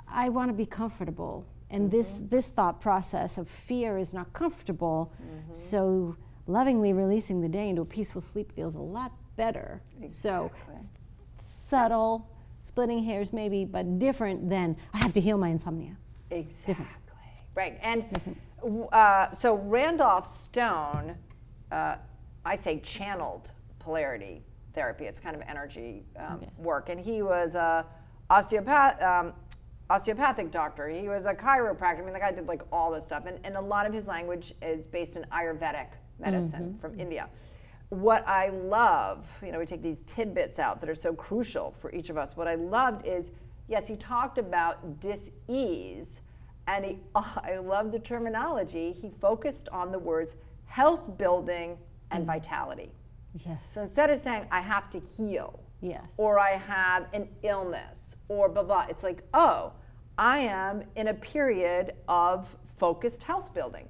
I 0.07 0.29
want 0.29 0.49
to 0.49 0.53
be 0.53 0.65
comfortable. 0.65 1.45
And 1.69 1.91
this 1.91 2.21
this 2.23 2.49
thought 2.49 2.81
process 2.81 3.37
of 3.37 3.47
fear 3.47 3.97
is 3.97 4.13
not 4.13 4.31
comfortable. 4.33 5.13
So 5.51 6.17
lovingly 6.51 6.93
releasing 6.93 7.41
the 7.41 7.49
day 7.49 7.69
into 7.69 7.81
a 7.81 7.85
peaceful 7.85 8.21
sleep 8.21 8.51
feels 8.51 8.75
a 8.75 8.79
lot 8.79 9.11
better. 9.37 9.81
So 10.09 10.51
subtle, 11.35 12.29
splitting 12.63 13.03
hairs 13.03 13.33
maybe, 13.33 13.65
but 13.65 13.99
different 13.99 14.49
than 14.49 14.75
I 14.93 14.97
have 14.97 15.13
to 15.13 15.21
heal 15.21 15.37
my 15.37 15.49
insomnia. 15.49 15.95
Exactly. 16.29 16.85
Right. 17.55 17.77
And 17.81 18.05
uh, 18.91 19.31
so 19.33 19.55
Randolph 19.55 20.25
Stone, 20.25 21.15
uh, 21.71 21.95
I 22.45 22.55
say 22.55 22.79
channeled 22.79 23.51
polarity 23.79 24.43
therapy. 24.73 25.05
It's 25.05 25.19
kind 25.19 25.35
of 25.35 25.41
energy 25.47 26.03
um, 26.17 26.35
Okay. 26.35 26.49
work. 26.57 26.89
And 26.89 26.99
he 26.99 27.21
was 27.21 27.55
a 27.55 27.85
osteopath, 28.29 29.01
um, 29.01 29.33
osteopathic 29.89 30.51
doctor. 30.51 30.87
He 30.87 31.09
was 31.09 31.25
a 31.25 31.33
chiropractor. 31.33 31.99
I 31.99 32.01
mean, 32.03 32.13
the 32.13 32.19
guy 32.19 32.31
did 32.31 32.47
like 32.47 32.61
all 32.71 32.91
this 32.91 33.03
stuff. 33.03 33.25
And, 33.25 33.37
and 33.43 33.57
a 33.57 33.61
lot 33.61 33.85
of 33.85 33.93
his 33.93 34.07
language 34.07 34.53
is 34.61 34.87
based 34.87 35.17
in 35.17 35.25
Ayurvedic 35.33 35.87
medicine 36.21 36.69
mm-hmm. 36.69 36.79
from 36.79 36.99
India. 36.99 37.29
What 37.89 38.25
I 38.27 38.49
love, 38.49 39.27
you 39.43 39.51
know, 39.51 39.59
we 39.59 39.65
take 39.65 39.81
these 39.81 40.03
tidbits 40.03 40.59
out 40.59 40.79
that 40.79 40.89
are 40.89 40.95
so 40.95 41.13
crucial 41.13 41.75
for 41.81 41.91
each 41.91 42.09
of 42.09 42.17
us. 42.17 42.37
What 42.37 42.47
I 42.47 42.55
loved 42.55 43.05
is, 43.05 43.31
yes, 43.67 43.87
he 43.87 43.97
talked 43.97 44.37
about 44.37 45.01
dis-ease, 45.01 46.21
and 46.67 46.85
he, 46.85 46.99
oh, 47.15 47.33
I 47.43 47.57
love 47.57 47.91
the 47.91 47.99
terminology. 47.99 48.93
He 48.93 49.11
focused 49.19 49.67
on 49.69 49.91
the 49.91 49.99
words 49.99 50.35
health 50.65 51.17
building 51.17 51.77
and 52.11 52.23
mm. 52.23 52.27
vitality. 52.27 52.91
Yes. 53.45 53.59
So 53.73 53.81
instead 53.81 54.09
of 54.09 54.19
saying 54.19 54.45
I 54.51 54.61
have 54.61 54.89
to 54.91 54.99
heal, 54.99 55.59
Yes. 55.81 56.03
or 56.17 56.37
I 56.37 56.51
have 56.51 57.07
an 57.13 57.27
illness, 57.43 58.15
or 58.27 58.47
blah 58.47 58.63
blah, 58.63 58.85
it's 58.87 59.03
like, 59.03 59.23
oh, 59.33 59.73
I 60.17 60.39
am 60.39 60.83
in 60.95 61.07
a 61.07 61.13
period 61.13 61.93
of 62.07 62.47
focused 62.77 63.23
health 63.23 63.53
building 63.53 63.87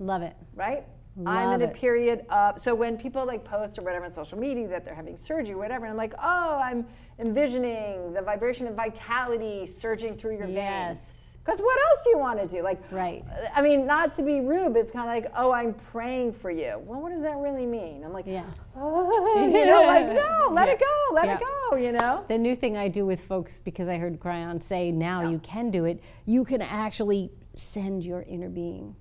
Love 0.00 0.22
it. 0.22 0.36
right? 0.54 0.84
I'm 1.26 1.52
in 1.54 1.60
Love 1.60 1.60
a 1.62 1.64
it. 1.64 1.74
period 1.74 2.24
of 2.30 2.60
so 2.60 2.74
when 2.74 2.96
people 2.96 3.26
like 3.26 3.44
post 3.44 3.78
or 3.78 3.82
whatever 3.82 4.04
on 4.04 4.10
social 4.10 4.38
media 4.38 4.68
that 4.68 4.84
they're 4.84 4.94
having 4.94 5.16
surgery, 5.16 5.54
or 5.54 5.58
whatever, 5.58 5.86
I'm 5.86 5.96
like, 5.96 6.14
oh, 6.22 6.60
I'm 6.62 6.86
envisioning 7.18 8.12
the 8.12 8.22
vibration 8.22 8.66
of 8.66 8.74
vitality 8.74 9.66
surging 9.66 10.16
through 10.16 10.36
your 10.36 10.46
veins. 10.46 10.54
Yes. 10.56 11.10
Because 11.44 11.60
what 11.62 11.78
else 11.80 12.04
do 12.04 12.10
you 12.10 12.18
want 12.18 12.38
to 12.40 12.46
do? 12.46 12.62
Like, 12.62 12.78
Right. 12.92 13.24
I 13.54 13.62
mean, 13.62 13.86
not 13.86 14.12
to 14.14 14.22
be 14.22 14.40
rude, 14.40 14.74
but 14.74 14.80
it's 14.80 14.90
kind 14.90 15.08
of 15.08 15.14
like, 15.24 15.32
oh, 15.34 15.50
I'm 15.50 15.72
praying 15.72 16.34
for 16.34 16.50
you. 16.50 16.78
Well, 16.84 17.00
what 17.00 17.10
does 17.10 17.22
that 17.22 17.38
really 17.38 17.64
mean? 17.64 18.04
I'm 18.04 18.12
like, 18.12 18.26
Yeah. 18.26 18.44
oh, 18.76 19.42
you 19.50 19.64
know, 19.64 19.82
like, 19.86 20.08
no, 20.08 20.50
let 20.52 20.68
it 20.68 20.78
go, 20.78 21.14
let 21.14 21.28
it 21.28 21.40
go, 21.40 21.76
you 21.76 21.92
know? 21.92 22.22
The 22.28 22.36
new 22.36 22.54
thing 22.54 22.76
I 22.76 22.88
do 22.88 23.06
with 23.06 23.22
folks, 23.22 23.60
because 23.60 23.88
I 23.88 23.96
heard 23.96 24.20
Kryon 24.20 24.62
say 24.62 24.92
now 24.92 25.22
you 25.30 25.38
can 25.38 25.70
do 25.70 25.86
it, 25.86 26.02
you 26.26 26.44
can 26.44 26.60
actually 26.60 27.32
send 27.54 28.04
your 28.04 28.22
inner 28.22 28.50
being 28.50 28.94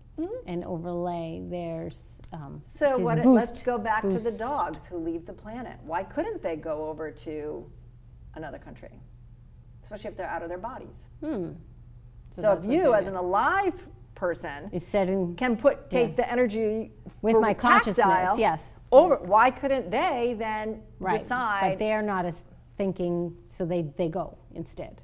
and 0.45 0.63
overlay 0.65 1.41
theirs. 1.45 2.09
Um, 2.33 2.61
So 2.65 2.97
what? 2.97 3.21
boost- 3.21 3.51
let's 3.51 3.63
go 3.63 3.77
back 3.77 4.01
to 4.03 4.19
the 4.19 4.31
dogs 4.31 4.85
who 4.85 4.97
leave 4.97 5.25
the 5.25 5.33
planet. 5.33 5.77
Why 5.83 6.03
couldn't 6.03 6.41
they 6.41 6.55
go 6.55 6.87
over 6.87 7.11
to 7.11 7.69
another 8.35 8.57
country, 8.57 8.99
especially 9.83 10.09
if 10.09 10.17
they're 10.17 10.27
out 10.29 10.43
of 10.43 10.49
their 10.49 10.57
bodies? 10.57 11.07
Hmm. 11.21 11.51
So, 12.35 12.41
that's 12.41 12.65
if 12.65 12.71
you, 12.71 12.93
as 12.93 13.07
an 13.07 13.15
alive 13.15 13.73
person, 14.13 14.69
is 14.71 14.85
setting 14.85 15.35
can 15.35 15.55
put 15.57 15.89
take 15.89 16.09
Yeah. 16.11 16.15
the 16.17 16.31
energy 16.31 16.91
with 17.21 17.39
my 17.39 17.53
consciousness. 17.53 18.37
Yes. 18.37 18.75
Over. 18.91 19.15
Why 19.17 19.49
couldn't 19.51 19.89
they 19.89 20.35
then 20.37 20.81
Right. 20.99 21.17
decide? 21.17 21.71
But 21.71 21.79
they're 21.79 22.01
not 22.03 22.25
as 22.25 22.45
thinking, 22.77 23.35
so 23.49 23.65
they, 23.65 23.83
they 23.83 24.07
go 24.09 24.37
instead. 24.53 25.01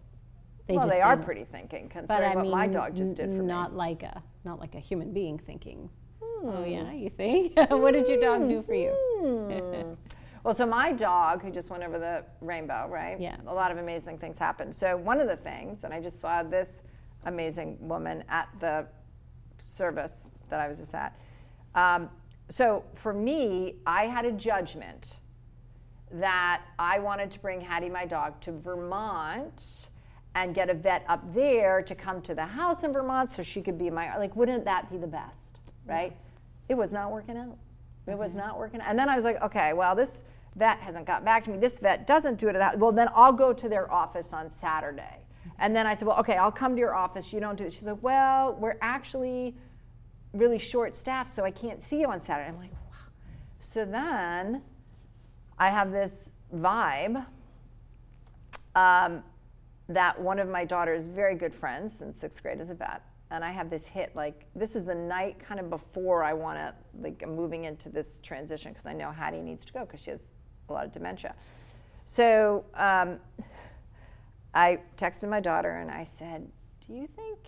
They 0.68 0.78
well, 0.78 0.88
they 0.88 1.02
are 1.02 1.18
pretty 1.18 1.44
thinking, 1.44 1.88
But 1.88 2.08
considering 2.08 2.32
I 2.32 2.36
what 2.36 2.44
mean, 2.44 2.52
my 2.52 2.68
dog 2.68 2.96
just 2.96 3.16
did 3.16 3.36
for 3.36 3.44
not 3.44 3.72
me. 3.72 3.78
like 3.78 4.04
a 4.04 4.24
not 4.46 4.60
like 4.60 4.76
a 4.76 4.80
human 4.80 5.12
being 5.12 5.38
thinking. 5.38 5.90
Hmm. 6.22 6.50
Oh 6.50 6.64
yeah, 6.66 6.92
you 6.92 7.10
think? 7.10 7.54
what 7.70 7.94
did 7.94 8.08
your 8.08 8.20
dog 8.20 8.48
do 8.48 8.64
for 8.64 8.74
you? 8.74 8.92
Hmm. 9.20 9.94
Well, 10.44 10.54
so 10.54 10.66
my 10.66 10.92
dog, 10.92 11.42
who 11.42 11.50
just 11.50 11.70
went 11.70 11.84
over 11.84 11.98
the 11.98 12.26
rainbow, 12.42 12.88
right? 12.90 13.18
Yeah. 13.18 13.38
A 13.48 13.54
lot 13.54 13.72
of 13.72 13.78
amazing 13.78 14.18
things 14.18 14.38
happened. 14.38 14.76
So 14.76 14.98
one 14.98 15.22
of 15.22 15.28
the 15.30 15.38
things, 15.38 15.86
and 15.86 15.94
I 15.94 16.02
just 16.02 16.20
saw 16.20 16.44
this 16.44 16.70
amazing 17.26 17.78
woman 17.80 18.26
at 18.28 18.50
the 18.60 18.86
service 19.66 20.28
that 20.50 20.60
I 20.60 20.68
was 20.68 20.80
just 20.80 20.94
at. 20.94 21.18
Um, 21.76 22.10
so 22.50 22.84
for 22.96 23.14
me, 23.14 23.76
I 23.88 24.06
had 24.06 24.26
a 24.26 24.34
judgment 24.34 25.22
that 26.12 26.62
I 26.78 27.00
wanted 27.00 27.32
to 27.32 27.40
bring 27.40 27.62
Hattie, 27.62 27.90
my 27.90 28.06
dog, 28.06 28.40
to 28.42 28.52
Vermont 28.52 29.88
and 30.36 30.56
get 30.56 30.70
a 30.70 30.74
vet 30.74 31.06
up 31.08 31.34
there 31.34 31.82
to 31.82 31.96
come 31.96 32.22
to 32.24 32.34
the 32.34 32.46
house 32.46 32.84
in 32.84 32.92
Vermont 32.92 33.32
so 33.32 33.44
she 33.44 33.62
could 33.62 33.78
be 33.78 33.90
my 33.90 34.18
like 34.18 34.36
wouldn't 34.36 34.66
that 34.66 34.90
be 34.92 34.98
the 34.98 35.08
best, 35.08 35.60
right? 35.86 36.16
It 36.70 36.76
was 36.76 36.92
not 36.92 37.12
working 37.12 37.38
out. 37.38 37.58
It 38.08 38.18
was 38.18 38.34
not 38.34 38.58
working 38.58 38.82
out. 38.82 38.88
And 38.90 38.98
then 38.98 39.10
I 39.10 39.16
was 39.16 39.24
like, 39.24 39.42
okay, 39.42 39.74
well 39.74 39.96
this 39.96 40.22
vet 40.56 40.80
hasn't 40.80 41.06
got 41.06 41.24
back 41.24 41.44
to 41.46 41.52
me. 41.52 41.58
This 41.58 41.78
vet 41.80 42.08
doesn't 42.08 42.40
do 42.40 42.48
it. 42.50 42.54
That 42.54 42.80
well, 42.80 42.92
then 42.92 43.10
I'll 43.16 43.34
go 43.34 43.54
to 43.54 43.70
their 43.70 43.92
office 43.92 44.34
on 44.34 44.50
Saturday. 44.50 45.20
And 45.60 45.76
then 45.76 45.86
I 45.86 45.94
said, 45.94 46.08
well, 46.08 46.20
okay, 46.20 46.36
I'll 46.36 46.52
come 46.52 46.74
to 46.74 46.80
your 46.80 46.96
office. 46.96 47.32
You 47.32 47.40
don't 47.40 47.58
do 47.58 47.66
it. 47.66 47.74
She's 47.74 47.84
like, 47.84 48.02
well, 48.02 48.56
we're 48.60 48.78
actually 48.82 49.56
really 50.34 50.58
short 50.58 50.96
staffed, 50.96 51.36
so 51.36 51.44
I 51.44 51.52
can't 51.52 51.82
see 51.82 52.00
you 52.00 52.08
on 52.08 52.20
Saturday. 52.20 52.50
I'm 52.50 52.58
like, 52.58 52.72
wow. 52.72 53.12
So 53.60 53.86
then 53.86 54.62
I 55.60 55.70
have 55.70 55.92
this 55.92 56.12
vibe 56.56 57.26
um, 58.76 59.24
that 59.90 60.20
one 60.20 60.40
of 60.40 60.48
my 60.48 60.66
daughter's 60.66 61.06
very 61.06 61.36
good 61.36 61.54
friends 61.54 62.02
in 62.02 62.14
sixth 62.16 62.42
grade 62.42 62.60
is 62.60 62.70
a 62.70 62.74
vet. 62.74 63.02
And 63.32 63.44
I 63.44 63.52
have 63.52 63.70
this 63.70 63.86
hit, 63.86 64.16
like, 64.16 64.46
this 64.56 64.76
is 64.76 64.86
the 64.86 64.96
night 64.96 65.40
kind 65.40 65.60
of 65.60 65.70
before 65.70 66.24
I 66.24 66.34
want 66.34 66.58
to, 66.58 66.74
like, 67.02 67.22
I'm 67.24 67.36
moving 67.36 67.64
into 67.66 67.90
this 67.90 68.20
transition 68.22 68.72
because 68.72 68.86
I 68.86 68.94
know 68.94 69.12
Hattie 69.12 69.42
needs 69.42 69.66
to 69.66 69.74
go 69.74 69.86
because 69.86 70.02
she 70.02 70.12
has 70.12 70.22
a 70.70 70.74
lot 70.74 70.86
of 70.86 70.92
dementia. 70.92 71.34
So 72.06 72.64
um, 72.76 73.20
I 74.54 74.80
texted 74.98 75.30
my 75.30 75.40
daughter 75.40 75.78
and 75.78 75.90
I 75.90 76.04
said, 76.04 76.48
Do 76.86 76.94
you 76.94 77.08
think 77.08 77.40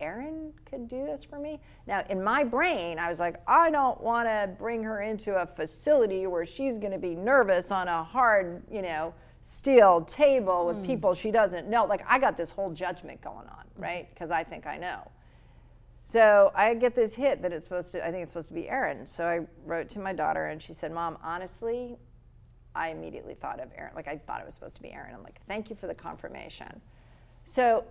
Erin 0.00 0.52
could 0.64 0.88
do 0.88 1.04
this 1.04 1.24
for 1.24 1.38
me? 1.38 1.60
Now, 1.86 2.04
in 2.08 2.22
my 2.22 2.42
brain, 2.42 2.98
I 2.98 3.08
was 3.08 3.18
like, 3.18 3.36
I 3.46 3.70
don't 3.70 4.00
want 4.00 4.28
to 4.28 4.50
bring 4.58 4.82
her 4.82 5.02
into 5.02 5.34
a 5.34 5.46
facility 5.46 6.26
where 6.26 6.46
she's 6.46 6.78
going 6.78 6.92
to 6.92 6.98
be 6.98 7.14
nervous 7.14 7.70
on 7.70 7.88
a 7.88 8.02
hard, 8.02 8.62
you 8.70 8.82
know, 8.82 9.14
steel 9.44 10.02
table 10.02 10.66
with 10.66 10.78
mm. 10.78 10.86
people 10.86 11.14
she 11.14 11.30
doesn't 11.30 11.68
know. 11.68 11.84
Like, 11.84 12.04
I 12.08 12.18
got 12.18 12.36
this 12.36 12.50
whole 12.50 12.70
judgment 12.72 13.20
going 13.20 13.46
on, 13.48 13.64
right? 13.76 14.08
Because 14.10 14.30
I 14.30 14.42
think 14.44 14.66
I 14.66 14.76
know. 14.76 15.10
So 16.06 16.52
I 16.54 16.74
get 16.74 16.94
this 16.94 17.14
hit 17.14 17.42
that 17.42 17.52
it's 17.52 17.64
supposed 17.64 17.92
to, 17.92 18.06
I 18.06 18.10
think 18.10 18.22
it's 18.22 18.30
supposed 18.30 18.48
to 18.48 18.54
be 18.54 18.68
Erin. 18.68 19.06
So 19.06 19.24
I 19.24 19.40
wrote 19.64 19.88
to 19.90 19.98
my 19.98 20.12
daughter 20.12 20.46
and 20.46 20.62
she 20.62 20.74
said, 20.74 20.92
Mom, 20.92 21.18
honestly, 21.22 21.96
I 22.74 22.90
immediately 22.90 23.34
thought 23.34 23.60
of 23.60 23.70
Erin. 23.76 23.92
Like 23.94 24.08
I 24.08 24.18
thought 24.18 24.40
it 24.40 24.46
was 24.46 24.54
supposed 24.54 24.76
to 24.76 24.82
be 24.82 24.92
Erin. 24.92 25.14
I'm 25.14 25.22
like, 25.22 25.40
thank 25.48 25.70
you 25.70 25.76
for 25.76 25.86
the 25.86 25.94
confirmation. 25.94 26.80
So 27.44 27.84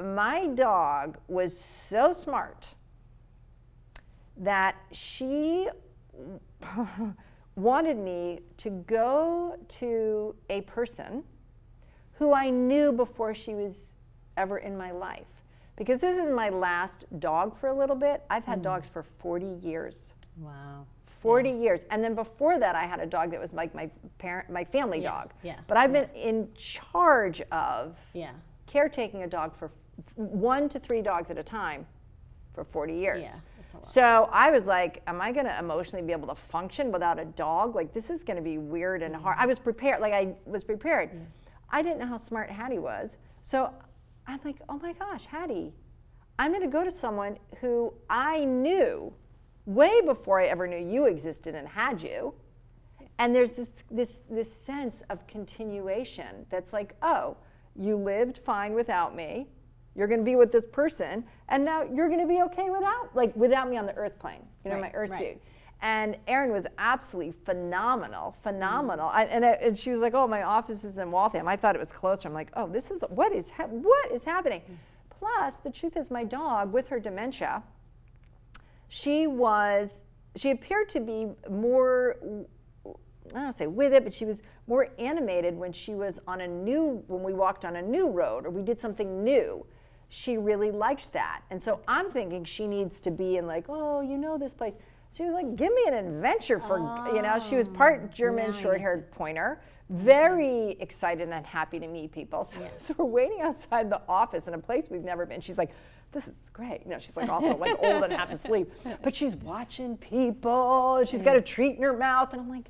my 0.00 0.46
dog 0.46 1.18
was 1.26 1.58
so 1.58 2.12
smart 2.12 2.74
that 4.36 4.76
she 4.92 5.68
wanted 7.58 7.98
me 7.98 8.40
to 8.58 8.70
go 8.70 9.56
to 9.80 10.34
a 10.48 10.60
person 10.62 11.24
who 12.12 12.32
I 12.32 12.50
knew 12.50 12.92
before 12.92 13.34
she 13.34 13.54
was 13.54 13.88
ever 14.36 14.58
in 14.58 14.76
my 14.76 14.92
life. 14.92 15.26
Because 15.76 16.00
this 16.00 16.18
is 16.18 16.30
my 16.30 16.48
last 16.48 17.04
dog 17.20 17.58
for 17.58 17.68
a 17.68 17.74
little 17.74 17.96
bit. 17.96 18.22
I've 18.30 18.44
had 18.44 18.60
mm. 18.60 18.64
dogs 18.64 18.88
for 18.88 19.04
40 19.20 19.46
years. 19.46 20.14
Wow. 20.38 20.86
40 21.20 21.50
yeah. 21.50 21.56
years. 21.56 21.80
And 21.90 22.02
then 22.02 22.14
before 22.14 22.58
that, 22.58 22.74
I 22.74 22.84
had 22.84 23.00
a 23.00 23.06
dog 23.06 23.30
that 23.32 23.40
was 23.40 23.52
like 23.52 23.74
my 23.74 23.90
parent, 24.18 24.50
my 24.50 24.64
family 24.64 25.00
yeah. 25.00 25.10
dog. 25.10 25.32
Yeah. 25.42 25.58
But 25.66 25.76
I've 25.76 25.92
yeah. 25.92 26.04
been 26.04 26.16
in 26.16 26.48
charge 26.54 27.42
of 27.52 27.96
yeah. 28.12 28.32
caretaking 28.66 29.22
a 29.24 29.28
dog 29.28 29.56
for 29.56 29.70
one 30.14 30.68
to 30.68 30.78
three 30.78 31.02
dogs 31.02 31.30
at 31.30 31.38
a 31.38 31.42
time 31.42 31.86
for 32.54 32.64
40 32.64 32.94
years. 32.94 33.22
Yeah. 33.22 33.57
So 33.82 34.28
I 34.32 34.50
was 34.50 34.66
like, 34.66 35.02
am 35.06 35.20
I 35.20 35.32
going 35.32 35.46
to 35.46 35.58
emotionally 35.58 36.04
be 36.04 36.12
able 36.12 36.28
to 36.28 36.34
function 36.34 36.90
without 36.90 37.18
a 37.18 37.24
dog? 37.24 37.74
Like, 37.74 37.92
this 37.92 38.10
is 38.10 38.24
going 38.24 38.36
to 38.36 38.42
be 38.42 38.58
weird 38.58 39.02
and 39.02 39.14
hard. 39.14 39.36
I 39.38 39.46
was 39.46 39.58
prepared. 39.58 40.00
Like, 40.00 40.12
I 40.12 40.34
was 40.46 40.64
prepared. 40.64 41.10
I 41.70 41.82
didn't 41.82 41.98
know 41.98 42.06
how 42.06 42.16
smart 42.16 42.50
Hattie 42.50 42.78
was. 42.78 43.16
So 43.44 43.72
I'm 44.26 44.40
like, 44.44 44.56
oh 44.68 44.78
my 44.78 44.92
gosh, 44.92 45.26
Hattie, 45.26 45.72
I'm 46.38 46.50
going 46.50 46.62
to 46.62 46.68
go 46.68 46.84
to 46.84 46.90
someone 46.90 47.38
who 47.60 47.92
I 48.08 48.44
knew 48.44 49.12
way 49.66 50.00
before 50.00 50.40
I 50.40 50.46
ever 50.46 50.66
knew 50.66 50.78
you 50.78 51.06
existed 51.06 51.54
and 51.54 51.68
had 51.68 52.02
you. 52.02 52.34
And 53.18 53.34
there's 53.34 53.54
this, 53.54 53.70
this, 53.90 54.20
this 54.30 54.52
sense 54.52 55.02
of 55.10 55.26
continuation 55.26 56.46
that's 56.50 56.72
like, 56.72 56.94
oh, 57.02 57.36
you 57.74 57.96
lived 57.96 58.38
fine 58.44 58.74
without 58.74 59.14
me. 59.14 59.48
You're 59.98 60.06
going 60.06 60.20
to 60.20 60.24
be 60.24 60.36
with 60.36 60.52
this 60.52 60.64
person, 60.64 61.24
and 61.48 61.64
now 61.64 61.82
you're 61.82 62.06
going 62.08 62.20
to 62.20 62.26
be 62.26 62.40
okay 62.42 62.70
without, 62.70 63.10
like, 63.16 63.34
without 63.34 63.68
me 63.68 63.76
on 63.76 63.84
the 63.84 63.94
earth 63.94 64.16
plane, 64.20 64.46
you 64.64 64.70
know, 64.70 64.76
right, 64.76 64.92
my 64.92 64.98
earth 64.98 65.10
right. 65.10 65.34
suit. 65.34 65.42
And 65.82 66.16
Erin 66.28 66.52
was 66.52 66.66
absolutely 66.78 67.34
phenomenal, 67.44 68.36
phenomenal. 68.44 69.08
Mm. 69.08 69.14
I, 69.14 69.24
and, 69.24 69.44
I, 69.44 69.48
and 69.50 69.76
she 69.76 69.90
was 69.90 70.00
like, 70.00 70.14
"Oh, 70.14 70.26
my 70.26 70.42
office 70.42 70.82
is 70.82 70.98
in 70.98 71.10
Waltham." 71.10 71.46
I 71.46 71.56
thought 71.56 71.76
it 71.76 71.78
was 71.78 71.92
closer. 71.92 72.26
I'm 72.26 72.34
like, 72.34 72.50
"Oh, 72.54 72.68
this 72.68 72.90
is 72.90 73.02
what 73.10 73.32
is 73.32 73.48
ha- 73.48 73.66
what 73.66 74.10
is 74.10 74.24
happening?" 74.24 74.60
Mm. 74.60 74.76
Plus, 75.10 75.56
the 75.58 75.70
truth 75.70 75.96
is, 75.96 76.10
my 76.10 76.24
dog 76.24 76.72
with 76.72 76.88
her 76.88 76.98
dementia, 76.98 77.62
she 78.88 79.28
was 79.28 80.00
she 80.36 80.50
appeared 80.50 80.88
to 80.90 81.00
be 81.00 81.28
more 81.48 82.16
I 83.34 83.42
don't 83.42 83.56
say 83.56 83.66
with 83.66 83.92
it, 83.92 84.04
but 84.04 84.14
she 84.14 84.24
was 84.24 84.38
more 84.66 84.88
animated 84.98 85.56
when 85.56 85.72
she 85.72 85.94
was 85.94 86.18
on 86.26 86.40
a 86.40 86.48
new 86.48 87.02
when 87.06 87.22
we 87.22 87.34
walked 87.34 87.64
on 87.64 87.76
a 87.76 87.82
new 87.82 88.08
road 88.08 88.46
or 88.46 88.50
we 88.50 88.62
did 88.62 88.80
something 88.80 89.22
new. 89.22 89.64
She 90.08 90.38
really 90.38 90.70
liked 90.70 91.12
that. 91.12 91.42
And 91.50 91.62
so 91.62 91.80
I'm 91.86 92.10
thinking 92.10 92.44
she 92.44 92.66
needs 92.66 93.00
to 93.02 93.10
be 93.10 93.36
in 93.36 93.46
like, 93.46 93.66
oh, 93.68 94.00
you 94.00 94.16
know 94.16 94.38
this 94.38 94.54
place. 94.54 94.74
She 95.12 95.24
was 95.24 95.32
like, 95.32 95.56
give 95.56 95.72
me 95.72 95.84
an 95.86 95.94
adventure 95.94 96.60
for 96.60 96.78
oh, 96.80 97.14
you 97.14 97.22
know, 97.22 97.38
she 97.38 97.56
was 97.56 97.68
part 97.68 98.02
oh, 98.04 98.08
German 98.08 98.52
short-haired 98.52 99.10
pointer, 99.10 99.60
very 99.90 100.76
excited 100.80 101.28
and 101.28 101.46
happy 101.46 101.78
to 101.78 101.88
meet 101.88 102.12
people. 102.12 102.44
So, 102.44 102.60
yeah. 102.60 102.68
so 102.78 102.94
we're 102.96 103.06
waiting 103.06 103.40
outside 103.40 103.90
the 103.90 104.02
office 104.08 104.46
in 104.46 104.54
a 104.54 104.58
place 104.58 104.86
we've 104.90 105.04
never 105.04 105.24
been. 105.24 105.40
She's 105.40 105.58
like, 105.58 105.70
this 106.12 106.26
is 106.26 106.34
great. 106.52 106.82
You 106.84 106.90
know, 106.90 106.98
she's 106.98 107.16
like 107.16 107.28
also 107.28 107.56
like 107.56 107.76
old 107.82 108.04
and 108.04 108.12
half 108.12 108.30
asleep, 108.30 108.70
but 109.02 109.14
she's 109.14 109.36
watching 109.36 109.96
people. 109.96 110.96
And 110.96 111.08
she's 111.08 111.22
got 111.22 111.36
a 111.36 111.40
treat 111.40 111.76
in 111.76 111.82
her 111.82 111.96
mouth, 111.96 112.32
and 112.32 112.40
I'm 112.40 112.48
like, 112.48 112.66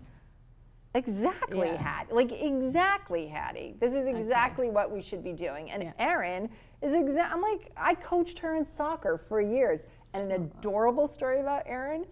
exactly, 0.94 1.68
yeah. 1.68 1.76
Hattie. 1.76 2.12
Like 2.12 2.32
exactly, 2.32 3.26
Hattie. 3.26 3.74
This 3.78 3.94
is 3.94 4.06
exactly 4.06 4.66
okay. 4.66 4.74
what 4.74 4.90
we 4.90 5.02
should 5.02 5.22
be 5.22 5.32
doing. 5.32 5.70
And 5.70 5.82
yeah. 5.82 5.92
Erin 5.98 6.48
is 6.82 6.94
exact. 6.94 7.34
I'm 7.34 7.42
like, 7.42 7.70
I 7.76 7.94
coached 7.94 8.38
her 8.40 8.56
in 8.56 8.66
soccer 8.66 9.20
for 9.28 9.40
years, 9.40 9.86
and 10.14 10.30
an 10.30 10.42
adorable 10.42 11.08
story 11.08 11.40
about 11.40 11.62
Erin 11.66 12.06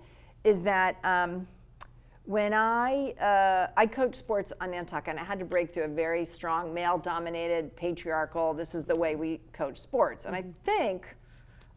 is 0.44 0.62
that. 0.62 0.96
Um, 1.04 1.46
when 2.26 2.52
I 2.52 3.12
uh, 3.12 3.70
I 3.76 3.86
coached 3.86 4.16
sports 4.16 4.52
on 4.60 4.72
Nantucket, 4.72 5.10
and 5.10 5.20
I 5.20 5.24
had 5.24 5.38
to 5.38 5.44
break 5.44 5.72
through 5.72 5.84
a 5.84 5.88
very 5.88 6.26
strong 6.26 6.74
male-dominated, 6.74 7.74
patriarchal. 7.76 8.52
This 8.52 8.74
is 8.74 8.84
the 8.84 8.96
way 8.96 9.14
we 9.14 9.40
coach 9.52 9.78
sports, 9.78 10.24
and 10.24 10.34
mm-hmm. 10.34 10.48
I 10.48 10.64
think 10.64 11.06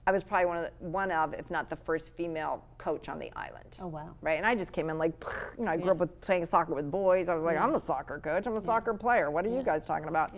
I 0.07 0.11
was 0.11 0.23
probably 0.23 0.47
one 0.47 0.57
of 0.57 0.63
the, 0.63 0.87
one 0.87 1.11
of, 1.11 1.35
if 1.35 1.51
not 1.51 1.69
the 1.69 1.75
first 1.75 2.13
female 2.13 2.65
coach 2.79 3.09
on 3.09 3.19
the 3.19 3.31
island. 3.35 3.77
Oh 3.79 3.87
wow! 3.87 4.09
Right, 4.21 4.37
and 4.37 4.45
I 4.45 4.55
just 4.55 4.73
came 4.73 4.89
in 4.89 4.97
like, 4.97 5.13
you 5.55 5.65
know, 5.65 5.71
I 5.71 5.77
grew 5.77 5.85
yeah. 5.85 5.91
up 5.91 5.97
with 5.97 6.19
playing 6.19 6.47
soccer 6.47 6.73
with 6.73 6.89
boys. 6.89 7.29
I 7.29 7.35
was 7.35 7.43
like, 7.43 7.53
yeah. 7.53 7.63
I'm 7.63 7.75
a 7.75 7.79
soccer 7.79 8.17
coach. 8.17 8.47
I'm 8.47 8.53
a 8.53 8.55
yeah. 8.55 8.65
soccer 8.65 8.95
player. 8.95 9.29
What 9.29 9.45
are 9.45 9.49
you 9.49 9.61
guys 9.61 9.85
talking 9.85 10.07
about? 10.07 10.33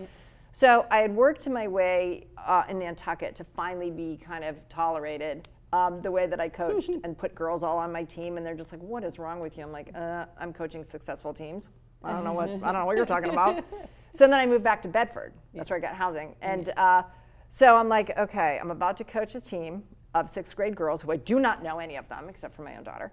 So 0.53 0.85
I 0.91 0.99
had 0.99 1.15
worked 1.15 1.47
my 1.47 1.67
way 1.67 2.27
uh, 2.37 2.63
in 2.69 2.79
Nantucket 2.79 3.35
to 3.35 3.43
finally 3.55 3.89
be 3.89 4.19
kind 4.23 4.43
of 4.43 4.57
tolerated 4.69 5.47
um, 5.73 6.01
the 6.01 6.11
way 6.11 6.27
that 6.27 6.39
I 6.39 6.49
coached 6.49 6.91
and 7.03 7.17
put 7.17 7.33
girls 7.33 7.63
all 7.63 7.77
on 7.77 7.91
my 7.91 8.03
team, 8.03 8.37
and 8.37 8.45
they're 8.45 8.55
just 8.55 8.71
like, 8.71 8.81
"What 8.81 9.03
is 9.03 9.17
wrong 9.19 9.39
with 9.39 9.57
you?" 9.57 9.63
I'm 9.63 9.71
like, 9.71 9.91
uh, 9.95 10.25
"I'm 10.39 10.53
coaching 10.53 10.83
successful 10.83 11.33
teams. 11.33 11.69
I 12.03 12.11
don't 12.11 12.23
know 12.23 12.33
what 12.33 12.49
I 12.49 12.57
don't 12.57 12.73
know 12.73 12.85
what 12.85 12.97
you're 12.97 13.05
talking 13.05 13.31
about." 13.31 13.63
So 14.13 14.27
then 14.27 14.37
I 14.37 14.45
moved 14.45 14.65
back 14.65 14.81
to 14.81 14.89
Bedford. 14.89 15.31
That's 15.53 15.69
where 15.69 15.77
I 15.77 15.79
got 15.79 15.95
housing, 15.95 16.35
and 16.41 16.67
uh, 16.75 17.03
so 17.49 17.77
I'm 17.77 17.87
like, 17.87 18.17
"Okay, 18.17 18.59
I'm 18.61 18.69
about 18.69 18.97
to 18.97 19.05
coach 19.05 19.35
a 19.35 19.39
team 19.39 19.83
of 20.13 20.29
sixth 20.29 20.53
grade 20.53 20.75
girls 20.75 21.01
who 21.01 21.13
I 21.13 21.15
do 21.15 21.39
not 21.39 21.63
know 21.63 21.79
any 21.79 21.95
of 21.95 22.09
them 22.09 22.27
except 22.27 22.53
for 22.53 22.63
my 22.63 22.75
own 22.75 22.83
daughter." 22.83 23.09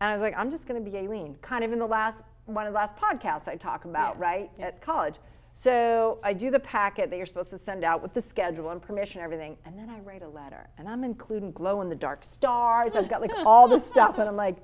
And 0.00 0.10
I 0.10 0.14
was 0.14 0.20
like, 0.20 0.34
"I'm 0.36 0.50
just 0.50 0.66
going 0.66 0.84
to 0.84 0.90
be 0.90 0.98
Aileen." 0.98 1.36
Kind 1.42 1.62
of 1.62 1.72
in 1.72 1.78
the 1.78 1.86
last 1.86 2.24
one 2.46 2.66
of 2.66 2.72
the 2.72 2.76
last 2.76 2.96
podcasts 2.96 3.46
I 3.46 3.54
talk 3.54 3.84
about, 3.84 4.16
yeah. 4.16 4.24
right 4.24 4.50
yeah. 4.58 4.66
at 4.66 4.82
college. 4.82 5.14
So 5.54 6.18
I 6.22 6.32
do 6.32 6.50
the 6.50 6.60
packet 6.60 7.10
that 7.10 7.16
you're 7.16 7.26
supposed 7.26 7.50
to 7.50 7.58
send 7.58 7.84
out 7.84 8.02
with 8.02 8.14
the 8.14 8.22
schedule 8.22 8.70
and 8.70 8.80
permission 8.80 9.20
and 9.20 9.24
everything, 9.24 9.56
and 9.64 9.78
then 9.78 9.88
I 9.90 10.00
write 10.00 10.22
a 10.22 10.28
letter, 10.28 10.68
and 10.78 10.88
I'm 10.88 11.04
including 11.04 11.52
glow 11.52 11.82
in 11.82 11.88
the 11.88 11.94
dark 11.94 12.24
stars. 12.24 12.94
I've 12.94 13.08
got 13.08 13.20
like 13.20 13.32
all 13.46 13.68
this 13.68 13.86
stuff, 13.86 14.18
and 14.18 14.28
I'm 14.28 14.36
like, 14.36 14.56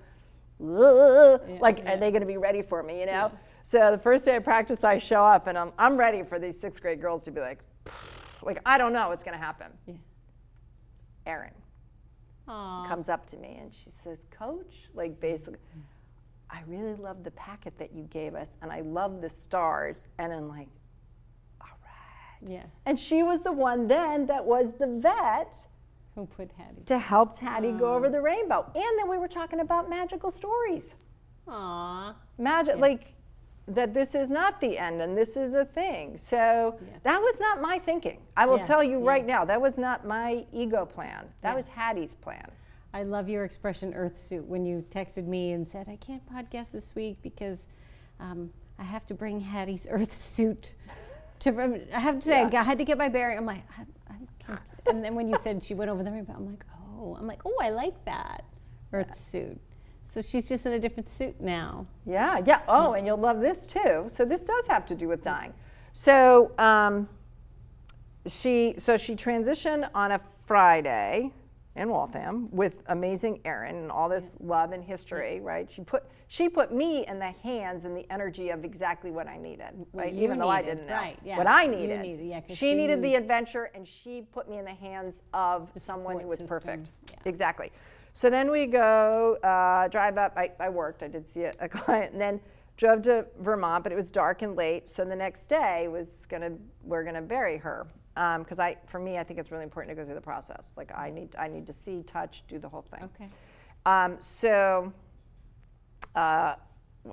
yeah, 0.60 1.36
like, 1.60 1.78
yeah. 1.78 1.94
are 1.94 1.96
they 1.96 2.10
going 2.10 2.22
to 2.22 2.26
be 2.26 2.36
ready 2.36 2.62
for 2.62 2.82
me? 2.82 3.00
You 3.00 3.06
know. 3.06 3.12
Yeah. 3.12 3.30
So 3.62 3.90
the 3.90 3.98
first 3.98 4.24
day 4.24 4.36
of 4.36 4.44
practice, 4.44 4.82
I 4.82 4.98
show 4.98 5.24
up, 5.24 5.46
and 5.46 5.58
I'm 5.58 5.72
I'm 5.78 5.96
ready 5.96 6.22
for 6.22 6.38
these 6.38 6.58
sixth 6.58 6.80
grade 6.80 7.00
girls 7.00 7.22
to 7.24 7.30
be 7.30 7.40
like, 7.40 7.60
like 8.42 8.60
I 8.64 8.78
don't 8.78 8.92
know 8.92 9.08
what's 9.08 9.22
going 9.22 9.38
to 9.38 9.44
happen. 9.44 9.68
Erin 11.26 11.52
comes 12.88 13.10
up 13.10 13.26
to 13.26 13.36
me 13.36 13.58
and 13.60 13.72
she 13.72 13.90
says, 14.02 14.26
"Coach, 14.30 14.88
like 14.94 15.20
basically." 15.20 15.54
Mm-hmm. 15.54 15.80
I 16.50 16.62
really 16.66 16.94
love 16.94 17.24
the 17.24 17.30
packet 17.32 17.78
that 17.78 17.92
you 17.92 18.04
gave 18.04 18.34
us, 18.34 18.48
and 18.62 18.72
I 18.72 18.80
love 18.80 19.20
the 19.20 19.28
stars. 19.28 20.06
And 20.18 20.32
I'm 20.32 20.48
like, 20.48 20.68
yeah. 22.46 22.64
And 22.86 22.98
she 22.98 23.22
was 23.22 23.40
the 23.40 23.52
one 23.52 23.86
then 23.86 24.26
that 24.26 24.44
was 24.44 24.72
the 24.74 24.86
vet 24.86 25.54
who 26.14 26.26
put 26.26 26.50
Hattie 26.56 26.82
to 26.86 26.98
help 26.98 27.38
Hattie 27.38 27.72
go 27.72 27.94
over 27.94 28.08
the 28.08 28.20
rainbow. 28.20 28.64
And 28.74 28.98
then 28.98 29.08
we 29.08 29.18
were 29.18 29.28
talking 29.28 29.60
about 29.60 29.88
magical 29.88 30.30
stories. 30.30 30.94
Aww. 31.46 32.14
Magic, 32.38 32.74
yeah. 32.74 32.80
like, 32.80 33.14
that 33.68 33.92
this 33.92 34.14
is 34.14 34.30
not 34.30 34.60
the 34.60 34.78
end 34.78 35.02
and 35.02 35.16
this 35.16 35.36
is 35.36 35.52
a 35.54 35.64
thing. 35.64 36.16
So 36.16 36.76
Yeah. 36.80 36.98
that 37.02 37.20
was 37.20 37.38
not 37.38 37.60
my 37.60 37.78
thinking. 37.78 38.18
I 38.36 38.46
will 38.46 38.56
Yeah, 38.58 38.64
tell 38.64 38.82
you 38.82 38.98
right 38.98 39.26
now, 39.26 39.44
that 39.44 39.60
was 39.60 39.76
not 39.76 40.06
my 40.06 40.46
ego 40.52 40.86
plan. 40.86 41.28
That 41.42 41.54
was 41.54 41.68
Hattie's 41.68 42.14
plan. 42.14 42.50
I 42.94 43.02
love 43.02 43.28
your 43.28 43.44
expression 43.44 43.92
earth 43.92 44.18
suit 44.18 44.46
when 44.46 44.64
you 44.64 44.82
texted 44.90 45.26
me 45.26 45.52
and 45.52 45.66
said, 45.68 45.88
I 45.88 45.96
can't 45.96 46.24
podcast 46.26 46.72
this 46.72 46.94
week 46.94 47.18
because 47.22 47.66
um, 48.18 48.50
I 48.78 48.84
have 48.84 49.04
to 49.06 49.14
bring 49.14 49.38
Hattie's 49.38 49.86
earth 49.90 50.12
suit. 50.12 50.74
To, 51.40 51.80
I 51.94 52.00
have 52.00 52.16
to 52.16 52.26
say, 52.26 52.48
Yeah. 52.50 52.60
I 52.60 52.64
had 52.64 52.78
to 52.78 52.84
get 52.84 52.98
my 52.98 53.08
bearing. 53.08 53.38
I'm 53.38 53.46
like, 53.46 53.62
I, 53.76 53.82
I 54.52 54.58
and 54.90 55.04
then 55.04 55.14
when 55.14 55.28
you 55.28 55.36
said 55.38 55.62
she 55.62 55.74
went 55.74 55.90
over 55.90 56.02
the 56.02 56.10
rainbow, 56.10 56.34
I'm 56.36 56.46
like, 56.46 56.64
oh, 56.98 57.16
I'm 57.18 57.26
like, 57.26 57.40
oh, 57.44 57.56
I 57.60 57.70
like 57.70 58.04
that 58.04 58.44
earth 58.92 59.30
suit. 59.30 59.58
So 60.10 60.22
she's 60.22 60.48
just 60.48 60.64
in 60.66 60.72
a 60.72 60.78
different 60.78 61.10
suit 61.12 61.40
now. 61.40 61.86
Yeah, 62.06 62.40
yeah. 62.44 62.62
Oh, 62.66 62.94
and 62.94 63.06
you'll 63.06 63.18
love 63.18 63.40
this 63.40 63.64
too. 63.64 64.10
So 64.14 64.24
this 64.24 64.40
does 64.40 64.66
have 64.66 64.86
to 64.86 64.94
do 64.94 65.06
with 65.06 65.22
dying. 65.22 65.52
So 65.92 66.52
um, 66.58 67.08
she 68.26 68.74
so 68.78 68.96
she 68.96 69.14
transitioned 69.14 69.88
on 69.94 70.12
a 70.12 70.20
Friday 70.46 71.30
in 71.78 71.88
Waltham 71.88 72.48
with 72.50 72.82
amazing 72.88 73.40
Erin 73.44 73.76
and 73.76 73.90
all 73.90 74.08
this 74.08 74.34
love 74.40 74.72
and 74.72 74.82
history, 74.82 75.40
right? 75.40 75.70
She 75.70 75.82
put 75.82 76.04
she 76.26 76.48
put 76.48 76.72
me 76.74 77.06
in 77.06 77.18
the 77.18 77.30
hands 77.42 77.84
and 77.84 77.96
the 77.96 78.04
energy 78.12 78.50
of 78.50 78.64
exactly 78.64 79.10
what 79.10 79.26
I 79.28 79.38
needed, 79.38 79.86
right? 79.94 80.12
you 80.12 80.24
Even 80.24 80.38
though 80.38 80.48
I 80.48 80.60
needed, 80.60 80.74
didn't 80.74 80.86
know 80.88 80.94
right, 80.94 81.18
yeah. 81.24 81.38
what 81.38 81.46
I 81.46 81.62
You 81.64 81.70
needed. 81.70 82.00
needed, 82.02 82.26
yeah, 82.26 82.40
'cause 82.40 82.50
she 82.58 82.70
she 82.70 82.74
needed 82.74 83.02
the 83.02 83.14
adventure, 83.14 83.70
and 83.74 83.86
she 83.86 84.22
put 84.32 84.50
me 84.50 84.58
in 84.58 84.64
the 84.64 84.74
hands 84.74 85.22
of 85.32 85.70
someone 85.76 86.18
who 86.20 86.26
was 86.28 86.38
support 86.38 86.62
perfect. 86.64 86.86
system, 86.88 87.06
yeah. 87.24 87.28
Exactly. 87.30 87.72
So 88.12 88.28
then 88.28 88.50
we 88.50 88.66
go 88.66 89.36
uh, 89.44 89.86
drive 89.88 90.18
up. 90.18 90.32
I, 90.36 90.50
I 90.58 90.68
worked. 90.68 91.02
I 91.04 91.08
did 91.08 91.26
see 91.26 91.44
a, 91.44 91.52
a 91.60 91.68
client, 91.78 92.12
and 92.12 92.20
then 92.20 92.40
drove 92.76 93.02
to 93.02 93.24
Vermont. 93.40 93.84
But 93.84 93.92
it 93.92 93.96
was 93.96 94.10
dark 94.10 94.42
and 94.42 94.56
late. 94.56 94.90
So 94.90 95.04
the 95.04 95.16
next 95.16 95.48
day 95.48 95.86
was 95.88 96.26
gonna 96.28 96.50
we're 96.82 97.04
gonna 97.04 97.22
bury 97.22 97.56
her 97.58 97.86
because 98.38 98.58
I 98.58 98.76
for 98.86 98.98
me 98.98 99.18
I 99.18 99.24
think 99.24 99.38
it's 99.38 99.50
really 99.50 99.64
important 99.64 99.96
to 99.96 100.00
go 100.00 100.04
through 100.04 100.16
the 100.16 100.20
process. 100.20 100.72
Like 100.76 100.90
I 100.96 101.10
need 101.10 101.34
I 101.38 101.48
need 101.48 101.66
to 101.66 101.72
see, 101.72 102.02
touch, 102.02 102.42
do 102.48 102.58
the 102.58 102.68
whole 102.68 102.82
thing. 102.82 103.08
Okay. 103.14 103.28
Um, 103.86 104.16
so, 104.20 104.92
uh, 106.14 106.54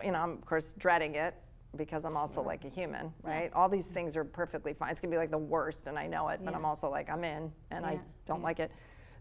you 0.03 0.11
know, 0.11 0.19
I'm 0.19 0.31
of 0.31 0.45
course 0.45 0.73
dreading 0.77 1.15
it 1.15 1.35
because 1.77 2.05
I'm 2.05 2.17
also 2.17 2.41
like 2.41 2.65
a 2.65 2.69
human, 2.69 3.13
right? 3.21 3.51
All 3.53 3.69
these 3.69 3.85
things 3.85 4.15
are 4.15 4.23
perfectly 4.23 4.73
fine. 4.73 4.89
It's 4.89 4.99
gonna 4.99 5.11
be 5.11 5.17
like 5.17 5.31
the 5.31 5.37
worst, 5.37 5.87
and 5.87 5.99
I 5.99 6.07
know 6.07 6.29
it, 6.29 6.39
but 6.43 6.55
I'm 6.55 6.65
also 6.65 6.89
like 6.89 7.09
I'm 7.09 7.23
in, 7.23 7.51
and 7.71 7.85
I 7.85 7.99
don't 8.25 8.41
like 8.41 8.59
it. 8.59 8.71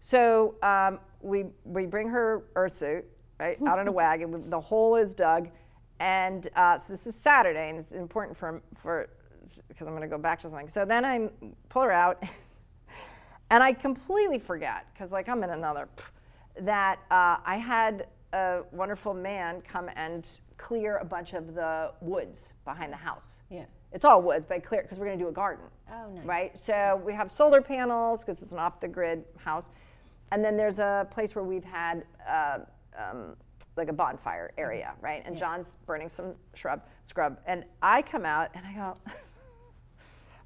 So 0.01 0.55
um, 0.63 0.99
we 1.21 1.45
we 1.63 1.85
bring 1.85 2.07
her 2.09 2.43
earth 2.55 2.77
suit 2.77 3.05
right 3.39 3.57
out 3.67 3.79
in 3.79 3.87
a 3.87 3.91
wagon. 4.03 4.49
The 4.49 4.59
hole 4.59 4.95
is 4.95 5.13
dug, 5.13 5.49
and 5.99 6.47
uh, 6.55 6.77
so 6.77 6.85
this 6.89 7.07
is 7.07 7.15
Saturday, 7.15 7.69
and 7.69 7.79
it's 7.79 7.91
important 7.91 8.37
for 8.37 8.61
for 8.81 9.09
because 9.67 9.87
I'm 9.87 9.93
gonna 9.93 10.07
go 10.07 10.17
back 10.17 10.39
to 10.41 10.49
something. 10.49 10.69
So 10.69 10.85
then 10.85 11.05
I 11.05 11.29
pull 11.69 11.83
her 11.83 11.91
out. 11.91 12.23
And 13.51 13.61
I 13.61 13.73
completely 13.73 14.39
forget, 14.39 14.87
because 14.93 15.11
like 15.11 15.29
I'm 15.29 15.43
in 15.43 15.51
another, 15.51 15.87
that 16.61 16.97
uh, 17.11 17.37
I 17.45 17.57
had 17.57 18.07
a 18.33 18.61
wonderful 18.71 19.13
man 19.13 19.61
come 19.61 19.89
and 19.95 20.27
clear 20.57 20.97
a 20.97 21.05
bunch 21.05 21.33
of 21.33 21.53
the 21.53 21.91
woods 22.01 22.53
behind 22.63 22.91
the 22.91 22.97
house. 22.97 23.41
Yeah. 23.49 23.65
It's 23.91 24.03
all 24.03 24.21
woods, 24.21 24.45
but 24.47 24.63
clear 24.63 24.81
because 24.81 24.97
we're 24.97 25.05
going 25.05 25.17
to 25.17 25.23
do 25.23 25.29
a 25.29 25.33
garden. 25.33 25.65
Oh, 25.89 26.09
nice. 26.13 26.25
Right? 26.25 26.59
So 26.59 27.01
we 27.05 27.13
have 27.13 27.31
solar 27.31 27.61
panels 27.61 28.21
because 28.21 28.41
it's 28.41 28.51
an 28.51 28.57
off 28.57 28.79
the 28.79 28.87
grid 28.87 29.23
house. 29.37 29.69
And 30.31 30.43
then 30.43 30.57
there's 30.57 30.79
a 30.79 31.07
place 31.11 31.35
where 31.35 31.45
we've 31.45 31.63
had 31.63 32.03
uh, 32.27 32.59
um, 32.97 33.35
like 33.77 33.89
a 33.89 33.93
bonfire 33.93 34.51
area, 34.57 34.93
right? 35.01 35.23
And 35.25 35.37
John's 35.37 35.75
burning 35.85 36.09
some 36.09 36.33
shrub, 36.55 36.81
scrub. 37.05 37.37
And 37.45 37.63
I 37.81 38.01
come 38.01 38.25
out 38.25 38.49
and 38.53 38.65
I 38.65 38.73
go, 38.73 38.97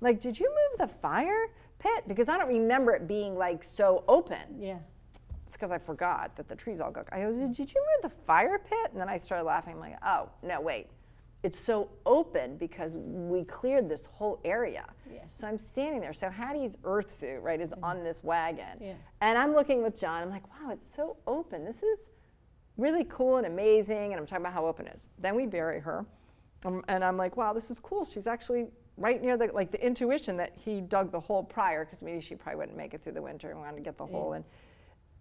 like, 0.02 0.20
did 0.20 0.40
you 0.40 0.50
move 0.50 0.90
the 0.90 0.96
fire 0.96 1.48
pit? 1.80 2.04
Because 2.08 2.30
I 2.30 2.38
don't 2.38 2.48
remember 2.48 2.94
it 2.94 3.08
being 3.08 3.36
like 3.36 3.64
so 3.76 4.04
open. 4.08 4.40
Yeah. 4.60 4.78
It's 5.46 5.54
because 5.54 5.72
I 5.72 5.78
forgot 5.80 6.36
that 6.36 6.48
the 6.48 6.56
trees 6.56 6.80
all 6.80 6.92
go. 6.92 7.04
I 7.12 7.22
go, 7.22 7.32
did 7.32 7.74
you 7.74 7.82
move 7.82 8.12
the 8.12 8.16
fire 8.28 8.60
pit? 8.60 8.92
And 8.92 9.02
then 9.02 9.10
I 9.10 9.18
started 9.18 9.46
laughing. 9.46 9.74
I'm 9.74 9.80
like, 9.80 9.98
oh, 10.06 10.30
no, 10.44 10.62
wait. 10.62 10.88
It's 11.42 11.60
so 11.60 11.90
open 12.06 12.58
because 12.58 12.92
we 12.96 13.46
cleared 13.46 13.88
this 13.88 14.06
whole 14.12 14.42
area. 14.44 14.86
Yeah. 15.12 15.22
So 15.34 15.48
I'm 15.48 15.58
standing 15.58 16.02
there. 16.02 16.14
So 16.14 16.30
Hattie's 16.30 16.78
earth 16.84 17.12
suit, 17.12 17.40
right, 17.42 17.60
is 17.60 17.74
on 17.82 18.04
this 18.04 18.22
wagon. 18.24 18.78
Yeah. 18.80 18.94
And 19.22 19.38
I'm 19.38 19.56
looking 19.56 19.82
with 19.82 20.00
John. 20.00 20.22
I'm 20.22 20.30
like, 20.30 20.48
wow, 20.50 20.72
it's 20.72 20.86
so 20.86 21.16
open. 21.26 21.64
This 21.64 21.78
is 21.78 22.00
really 22.78 23.06
cool 23.10 23.38
and 23.38 23.48
amazing. 23.48 24.12
And 24.12 24.16
I'm 24.16 24.28
talking 24.28 24.44
about 24.44 24.54
how 24.54 24.68
open 24.68 24.86
it 24.86 24.98
is. 24.98 25.02
Then 25.18 25.34
we 25.34 25.46
bury 25.46 25.80
her. 25.80 26.06
Um, 26.66 26.84
and 26.90 27.04
I'm 27.04 27.16
like, 27.16 27.38
wow, 27.38 27.54
this 27.54 27.72
is 27.72 27.80
cool. 27.80 28.06
She's 28.06 28.28
actually 28.28 28.68
right 29.00 29.22
near 29.22 29.38
the, 29.38 29.50
like 29.54 29.72
the 29.72 29.84
intuition 29.84 30.38
that 30.38 30.54
he 30.56 30.82
dug 30.82 31.12
the 31.12 31.20
hole 31.20 31.44
prior, 31.44 31.86
because 31.86 32.02
maybe 32.02 32.22
she 32.22 32.36
probably 32.36 32.58
wouldn't 32.58 32.78
make 32.78 32.94
it 32.94 33.04
through 33.04 33.14
the 33.14 33.22
winter 33.22 33.50
and 33.50 33.60
wanted 33.60 33.78
to 33.78 33.84
get 33.84 33.98
the 33.98 34.06
hole 34.06 34.34
in. 34.34 34.44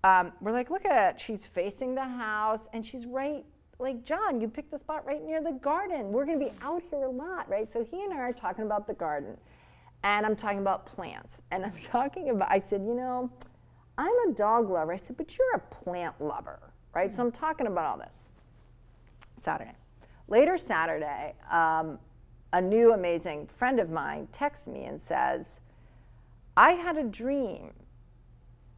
Um, 0.04 0.32
we're 0.40 0.52
like, 0.52 0.70
look 0.70 0.84
at 0.84 1.14
it. 1.14 1.20
She's 1.20 1.40
facing 1.54 1.94
the 1.94 2.04
house 2.04 2.68
and 2.72 2.84
she's 2.84 3.06
right, 3.06 3.44
like, 3.78 4.04
John, 4.04 4.40
you 4.40 4.48
picked 4.48 4.70
the 4.70 4.78
spot 4.78 5.06
right 5.06 5.24
near 5.24 5.42
the 5.42 5.52
garden. 5.52 6.12
We're 6.12 6.26
going 6.26 6.38
to 6.38 6.44
be 6.44 6.52
out 6.62 6.82
here 6.90 7.04
a 7.04 7.10
lot, 7.10 7.48
right? 7.48 7.70
So 7.70 7.84
he 7.84 8.02
and 8.04 8.12
I 8.12 8.18
are 8.18 8.32
talking 8.32 8.64
about 8.64 8.86
the 8.86 8.94
garden. 8.94 9.36
And 10.04 10.24
I'm 10.24 10.36
talking 10.36 10.58
about 10.58 10.86
plants. 10.86 11.40
And 11.50 11.64
I'm 11.64 11.74
talking 11.90 12.30
about, 12.30 12.50
I 12.50 12.58
said, 12.58 12.82
you 12.82 12.94
know, 12.94 13.30
I'm 13.96 14.28
a 14.28 14.32
dog 14.32 14.70
lover. 14.70 14.92
I 14.92 14.96
said, 14.96 15.16
but 15.16 15.36
you're 15.36 15.54
a 15.54 15.58
plant 15.58 16.14
lover, 16.20 16.60
right? 16.94 17.12
So 17.12 17.22
I'm 17.22 17.32
talking 17.32 17.66
about 17.66 17.86
all 17.86 17.98
this. 17.98 18.14
Saturday. 19.38 19.74
Later 20.28 20.58
Saturday, 20.58 21.34
um, 21.50 21.98
a 22.52 22.60
new 22.60 22.92
amazing 22.92 23.48
friend 23.58 23.78
of 23.78 23.90
mine 23.90 24.28
texts 24.32 24.66
me 24.66 24.84
and 24.84 25.00
says, 25.00 25.60
I 26.56 26.72
had 26.72 26.96
a 26.96 27.04
dream. 27.04 27.72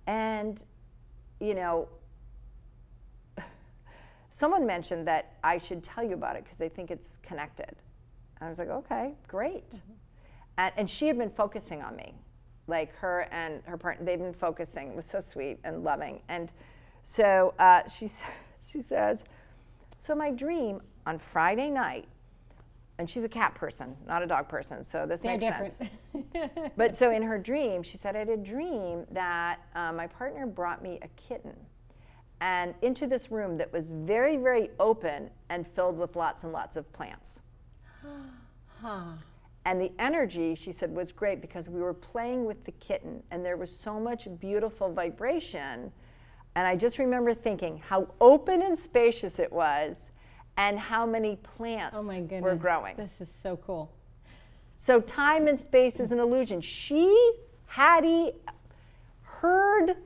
And, 0.06 0.62
you 1.40 1.54
know, 1.54 1.88
someone 4.32 4.66
mentioned 4.66 5.06
that 5.06 5.34
I 5.44 5.58
should 5.58 5.82
tell 5.82 6.02
you 6.02 6.14
about 6.14 6.36
it 6.36 6.44
because 6.44 6.58
they 6.58 6.68
think 6.68 6.90
it's 6.90 7.16
connected. 7.22 7.74
And 8.40 8.46
I 8.46 8.48
was 8.48 8.58
like, 8.58 8.68
okay, 8.68 9.14
great. 9.28 9.80
And, 10.58 10.72
and 10.76 10.90
she 10.90 11.06
had 11.06 11.16
been 11.16 11.30
focusing 11.30 11.80
on 11.80 11.94
me, 11.94 12.14
like 12.66 12.94
her 12.96 13.28
and 13.30 13.62
her 13.66 13.76
partner, 13.76 14.04
they've 14.04 14.18
been 14.18 14.34
focusing. 14.34 14.88
It 14.88 14.96
was 14.96 15.06
so 15.06 15.20
sweet 15.20 15.58
and 15.62 15.84
loving. 15.84 16.20
And 16.28 16.50
so 17.04 17.54
uh, 17.58 17.82
she, 17.88 18.10
she 18.70 18.82
says, 18.82 19.22
so 20.00 20.14
my 20.14 20.30
dream 20.30 20.80
on 21.06 21.18
Friday 21.18 21.70
night, 21.70 22.08
and 23.00 23.08
she's 23.08 23.24
a 23.24 23.28
cat 23.30 23.54
person, 23.54 23.96
not 24.06 24.22
a 24.22 24.26
dog 24.26 24.46
person, 24.46 24.84
so 24.84 25.06
this 25.06 25.22
They're 25.22 25.38
makes 25.38 25.44
different. 25.44 25.72
sense. 25.72 26.70
But 26.76 26.98
so 26.98 27.10
in 27.10 27.22
her 27.22 27.38
dream, 27.38 27.82
she 27.82 27.96
said, 27.96 28.14
I 28.14 28.18
had 28.18 28.28
a 28.28 28.36
dream 28.36 29.06
that 29.10 29.58
uh, 29.74 29.90
my 29.90 30.06
partner 30.06 30.44
brought 30.46 30.82
me 30.82 30.98
a 31.00 31.08
kitten 31.16 31.56
and 32.42 32.74
into 32.82 33.06
this 33.06 33.30
room 33.30 33.56
that 33.56 33.72
was 33.72 33.86
very, 33.88 34.36
very 34.36 34.68
open 34.78 35.30
and 35.48 35.66
filled 35.66 35.96
with 35.96 36.14
lots 36.14 36.42
and 36.42 36.52
lots 36.52 36.76
of 36.76 36.92
plants. 36.92 37.40
huh. 38.82 39.12
And 39.64 39.80
the 39.80 39.92
energy, 39.98 40.54
she 40.54 40.70
said, 40.70 40.94
was 40.94 41.10
great 41.10 41.40
because 41.40 41.70
we 41.70 41.80
were 41.80 41.94
playing 41.94 42.44
with 42.44 42.62
the 42.66 42.72
kitten 42.72 43.22
and 43.30 43.42
there 43.42 43.56
was 43.56 43.74
so 43.74 43.98
much 43.98 44.28
beautiful 44.40 44.92
vibration. 44.92 45.90
And 46.54 46.66
I 46.66 46.76
just 46.76 46.98
remember 46.98 47.32
thinking 47.32 47.78
how 47.78 48.08
open 48.20 48.60
and 48.60 48.78
spacious 48.78 49.38
it 49.38 49.50
was 49.50 50.10
and 50.60 50.78
how 50.78 51.06
many 51.06 51.36
plants 51.36 51.96
Oh 51.98 52.04
my 52.04 52.20
goodness. 52.20 52.42
were 52.42 52.54
growing. 52.54 52.94
This 52.96 53.20
is 53.22 53.30
so 53.42 53.56
cool. 53.56 53.90
So 54.76 55.00
time 55.00 55.46
and 55.46 55.58
space 55.58 56.00
is 56.00 56.12
an 56.12 56.18
illusion. 56.18 56.60
She, 56.60 57.32
Hattie, 57.66 58.32
heard 59.22 59.96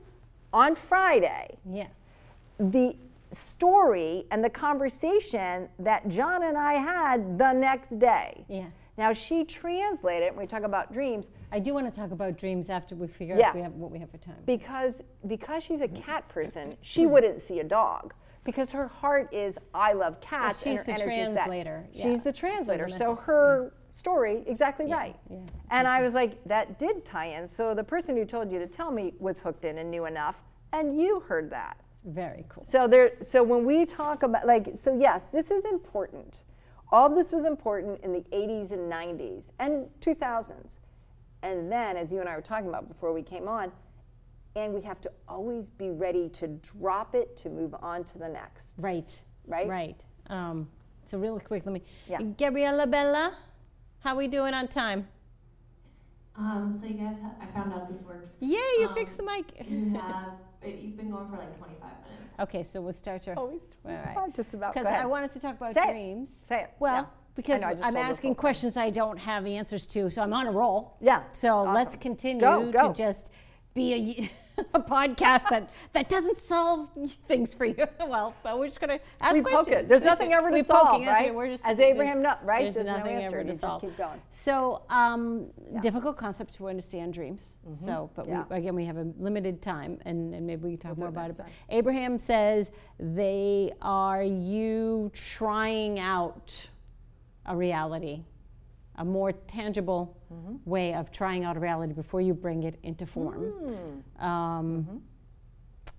on 0.53 0.75
Friday 0.75 1.57
Yeah. 1.69 1.87
the 2.57 2.95
story 3.33 4.25
and 4.31 4.41
the 4.41 4.49
conversation 4.49 5.67
that 5.79 6.07
John 6.07 6.43
and 6.43 6.57
I 6.57 6.75
had 6.75 7.37
the 7.37 7.51
next 7.51 7.99
day. 7.99 8.45
Yeah. 8.47 8.67
Now 8.97 9.11
she 9.11 9.43
translated, 9.43 10.29
when 10.29 10.45
we 10.45 10.47
talk 10.47 10.63
about 10.63 10.93
dreams, 10.93 11.27
I 11.51 11.59
do 11.59 11.73
want 11.73 11.93
to 11.93 11.99
talk 11.99 12.11
about 12.11 12.37
dreams 12.37 12.69
after 12.69 12.95
we 12.95 13.07
figure 13.07 13.35
Yeah. 13.37 13.47
out 13.47 13.49
if 13.49 13.55
we 13.55 13.61
have, 13.61 13.73
what 13.73 13.91
we 13.91 13.99
have 13.99 14.09
for 14.09 14.19
time. 14.19 14.41
because 14.45 15.01
because 15.27 15.63
she's 15.65 15.81
a 15.81 15.89
cat 15.89 16.25
person, 16.29 16.77
she 16.81 17.01
mm-hmm. 17.01 17.11
wouldn't 17.11 17.41
see 17.41 17.59
a 17.59 17.63
dog 17.65 18.13
because 18.45 18.71
her 18.71 18.87
heart 18.87 19.33
is 19.33 19.57
I 19.73 19.91
love 19.93 20.21
cats. 20.21 20.61
she's 20.61 20.79
and 20.79 20.87
her 21.01 21.07
the 21.09 21.11
is 21.11 21.27
that. 21.29 21.33
translator, 21.45 21.85
yeah. 21.91 22.03
She's 22.03 22.21
the 22.21 22.31
So 22.33 22.39
translator. 22.39 22.87
So, 22.87 23.09
message- 23.11 23.25
her 23.25 23.73
story 23.93 24.43
exactly 24.47 24.89
right. 24.91 25.15
yeah. 25.29 25.37
And 25.71 25.87
I 25.87 26.01
was 26.01 26.13
like, 26.13 26.41
that 26.45 26.77
did 26.79 27.03
tie 27.05 27.25
in. 27.27 27.47
So 27.47 27.73
the 27.73 27.83
person 27.83 28.15
who 28.15 28.23
told 28.25 28.51
you 28.51 28.59
to 28.59 28.67
tell 28.67 28.91
me 28.91 29.13
was 29.19 29.39
hooked 29.39 29.65
in 29.65 29.79
and 29.79 29.89
knew 29.91 30.05
enough, 30.05 30.35
and 30.73 30.99
you 30.99 31.19
heard 31.21 31.49
that. 31.49 31.77
Very 32.05 32.45
cool. 32.49 32.63
So 32.63 32.87
there. 32.87 33.13
So 33.23 33.41
when 33.43 33.65
we 33.65 33.85
talk 33.85 34.23
about 34.23 34.45
like, 34.45 34.69
so 34.75 34.95
yes, 34.97 35.25
this 35.31 35.49
is 35.49 35.65
important. 35.65 36.39
All 36.91 37.09
this 37.09 37.31
was 37.31 37.45
important 37.45 37.99
in 38.03 38.13
the 38.13 38.21
80s 38.31 38.71
and 38.71 38.91
90s 38.91 39.45
and 39.57 39.87
2000s, 40.01 40.77
and 41.41 41.71
then 41.71 41.97
as 41.97 42.13
you 42.13 42.19
and 42.19 42.29
I 42.29 42.35
were 42.35 42.43
talking 42.43 42.69
about 42.69 42.87
before 42.87 43.11
we 43.11 43.23
came 43.23 43.47
on, 43.47 43.71
and 44.55 44.73
we 44.73 44.81
have 44.81 45.01
to 45.01 45.11
always 45.27 45.69
be 45.69 45.89
ready 45.89 46.29
to 46.29 46.47
drop 46.79 47.13
it 47.15 47.35
to 47.37 47.49
move 47.49 47.75
on 47.81 48.03
to 48.05 48.17
the 48.17 48.27
next. 48.29 48.73
Right. 48.79 49.19
Right? 49.47 49.67
Right. 49.67 50.01
Um, 50.29 50.67
So 51.07 51.17
really 51.19 51.41
quick, 51.41 51.63
let 51.65 51.73
me. 51.73 51.83
Yeah. 52.09 52.21
Gabriella 52.21 52.87
Bella, 52.87 53.35
how 53.99 54.15
we 54.15 54.27
doing 54.27 54.53
on 54.53 54.67
time? 54.67 55.07
Um, 56.37 56.73
so 56.73 56.85
you 56.87 56.95
guys, 56.95 57.17
ha- 57.21 57.31
I 57.41 57.45
found 57.53 57.71
out 57.73 57.87
this 57.87 58.01
works. 58.01 58.31
Yeah, 58.39 58.57
you 58.79 58.87
Um, 58.89 58.95
fixed 58.95 59.17
the 59.17 59.23
mic. 59.23 59.45
You 59.69 59.93
have, 59.99 60.33
you've 60.65 60.97
been 60.97 61.11
going 61.11 61.29
for 61.29 61.37
like 61.37 61.55
25 61.57 61.89
minutes. 62.09 62.33
okay, 62.39 62.63
so 62.63 62.81
we'll 62.81 62.91
start 62.93 63.25
your. 63.27 63.35
Always 63.37 63.61
All 63.85 63.91
right. 63.91 64.15
Oh, 64.17 64.31
just 64.35 64.53
about. 64.53 64.73
Because 64.73 64.87
I 64.87 65.05
wanted 65.05 65.31
to 65.31 65.39
talk 65.39 65.55
about 65.57 65.73
Say 65.73 65.83
it. 65.83 65.91
dreams. 65.91 66.41
Say 66.49 66.61
it. 66.63 66.71
Well, 66.79 67.03
Yeah. 67.03 67.05
because 67.35 67.61
I 67.61 67.73
know, 67.73 67.81
I 67.83 67.87
I'm 67.87 67.95
asking 67.97 68.35
questions 68.35 68.75
I 68.77 68.89
don't 68.89 69.19
have 69.19 69.43
the 69.43 69.55
answers 69.55 69.85
to, 69.87 70.09
so 70.09 70.23
I'm 70.23 70.33
on 70.33 70.47
a 70.47 70.51
roll. 70.51 70.97
Yeah, 70.99 71.23
So 71.33 71.57
awesome. 71.59 71.73
let's 71.73 71.95
continue 71.95 72.41
Go, 72.41 72.71
go. 72.71 72.87
to 72.87 72.93
just 72.93 73.29
be 73.75 74.29
a, 74.57 74.63
a 74.73 74.79
podcast 74.79 75.49
that, 75.49 75.69
that 75.91 76.07
doesn't 76.07 76.37
solve 76.37 76.89
things 77.27 77.53
for 77.53 77.65
you. 77.65 77.75
Well, 78.07 78.33
but 78.43 78.57
we're 78.57 78.67
just 78.67 78.79
going 78.79 78.97
to 78.97 79.03
ask 79.19 79.33
we 79.33 79.41
questions. 79.41 79.67
poke 79.67 79.75
it. 79.75 79.89
There's 79.89 80.01
nothing 80.03 80.31
ever 80.31 80.49
to 80.49 80.53
We 80.53 80.63
solve, 80.63 80.87
poking, 80.87 81.07
right? 81.07 81.27
it, 81.27 81.35
We're 81.35 81.47
just, 81.49 81.65
As 81.65 81.79
Abraham, 81.79 82.21
no, 82.21 82.35
right? 82.43 82.63
There's, 82.63 82.75
There's, 82.75 82.87
no 82.87 82.97
nothing 82.97 83.15
answer. 83.15 83.27
ever 83.27 83.37
You 83.39 83.43
to 83.43 83.49
just 83.49 83.61
solve. 83.61 83.81
keep 83.81 83.97
going. 83.97 84.21
So, 84.29 84.83
um, 84.89 85.47
difficult 85.81 86.15
concept 86.17 86.53
to 86.55 86.69
understand 86.69 87.13
dreams. 87.13 87.55
So, 87.83 88.09
but 88.15 88.27
Yeah. 88.27 88.45
we, 88.49 88.55
again, 88.57 88.75
we 88.75 88.85
have 88.85 88.95
a 88.97 89.07
limited 89.19 89.61
time, 89.61 89.97
and, 90.05 90.33
and 90.33 90.47
maybe 90.47 90.63
we 90.63 90.69
can 90.77 90.79
talk 90.79 90.97
We'll 90.97 91.11
more 91.11 91.25
about 91.25 91.31
it. 91.31 91.37
time. 91.37 91.49
Abraham 91.69 92.17
says 92.17 92.71
they 92.99 93.73
are 93.81 94.23
you 94.23 95.11
trying 95.13 95.99
out 95.99 96.67
a 97.47 97.55
reality, 97.57 98.23
a 98.97 99.03
more 99.03 99.33
tangible 99.33 100.15
Mm-hmm. 100.35 100.69
way 100.69 100.93
of 100.93 101.11
trying 101.11 101.45
out 101.45 101.55
a 101.55 101.59
reality 101.59 101.93
before 101.93 102.19
you 102.19 102.33
bring 102.33 102.63
it 102.63 102.77
into 102.83 103.05
form. 103.05 104.03
Mm. 104.19 104.23
Um, 104.23 104.83
Mm-hmm. 104.83 104.97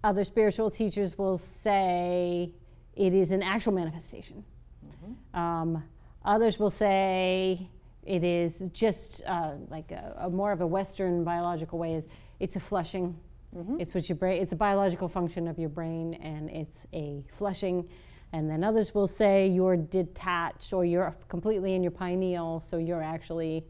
Other 0.04 0.24
spiritual 0.24 0.70
teachers 0.70 1.18
will 1.18 1.38
say 1.38 2.52
it 2.94 3.14
is 3.14 3.32
an 3.32 3.42
actual 3.42 3.72
manifestation. 3.72 4.44
Mm-hmm. 4.84 5.38
Um, 5.38 5.82
others 6.24 6.58
will 6.58 6.70
say 6.70 7.68
it 8.04 8.22
is 8.22 8.64
just 8.72 9.22
uh, 9.26 9.54
like 9.68 9.90
a, 9.90 10.14
a 10.18 10.30
more 10.30 10.52
of 10.52 10.60
a 10.60 10.66
Western 10.66 11.24
biological 11.24 11.78
way. 11.78 11.94
Is 11.94 12.04
it's 12.38 12.56
a 12.56 12.60
flushing. 12.60 13.18
Mm-hmm. 13.56 13.80
It's 13.80 13.94
what 13.94 14.08
your 14.08 14.16
brain. 14.16 14.40
It's 14.40 14.52
a 14.52 14.56
biological 14.56 15.08
function 15.08 15.48
of 15.48 15.58
your 15.58 15.70
brain, 15.70 16.14
and 16.14 16.50
it's 16.50 16.86
a 16.92 17.24
flushing. 17.36 17.88
And 18.32 18.50
then 18.50 18.62
others 18.62 18.94
will 18.94 19.06
say 19.06 19.48
you're 19.48 19.76
detached 19.76 20.72
or 20.72 20.84
you're 20.84 21.16
completely 21.28 21.74
in 21.74 21.82
your 21.82 21.92
pineal, 21.92 22.60
so 22.60 22.76
you're 22.76 23.02
actually 23.02 23.64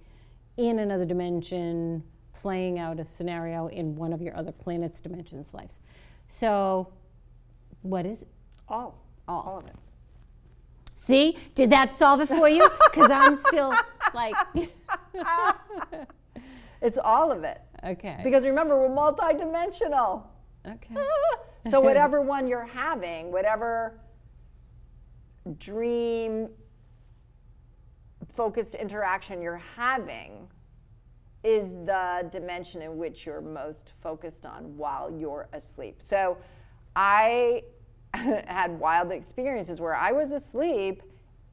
in 0.57 0.79
another 0.79 1.05
dimension, 1.05 2.03
playing 2.33 2.79
out 2.79 2.99
a 3.01 3.07
scenario 3.07 3.67
in 3.69 3.95
one 3.97 4.13
of 4.13 4.21
your 4.23 4.37
other 4.37 4.53
planets, 4.53 5.01
dimensions, 5.01 5.53
lives. 5.55 5.79
So, 6.29 6.89
what 7.83 8.07
is 8.07 8.23
it? 8.23 8.29
All. 8.69 8.99
All. 9.29 9.43
All 9.43 9.59
of 9.59 9.67
it. 9.67 9.75
See, 10.95 11.37
did 11.55 11.71
that 11.71 11.91
solve 11.91 12.21
it 12.21 12.29
for 12.29 12.49
you? 12.49 12.69
Because 12.91 13.11
I'm 13.11 13.37
still 13.37 13.75
like, 14.15 14.35
It's 16.83 16.99
all 16.99 17.31
of 17.33 17.43
it. 17.45 17.61
okay, 17.85 18.21
Because 18.25 18.45
remember, 18.45 18.79
we're 18.79 18.95
multidimensional. 18.95 20.23
okay, 20.67 20.95
so 21.71 21.81
whatever 21.81 22.21
one 22.21 22.47
you're 22.47 22.65
having, 22.67 23.31
whatever 23.33 23.99
dream 25.59 26.49
focused 28.37 28.75
interaction 28.75 29.41
you're 29.41 29.63
having 29.77 30.49
is 31.45 31.73
the 31.85 32.29
dimension 32.33 32.83
in 32.83 32.97
which 32.97 33.25
you're 33.25 33.41
most 33.41 33.93
focused 34.03 34.47
on 34.47 34.77
while 34.77 35.11
you're 35.11 35.49
asleep. 35.53 35.97
So 35.99 36.37
I 36.97 37.63
had 38.15 38.79
wild 38.79 39.13
experiences 39.13 39.81
where 39.81 39.95
I 39.95 40.13
was 40.13 40.33
asleep 40.33 41.03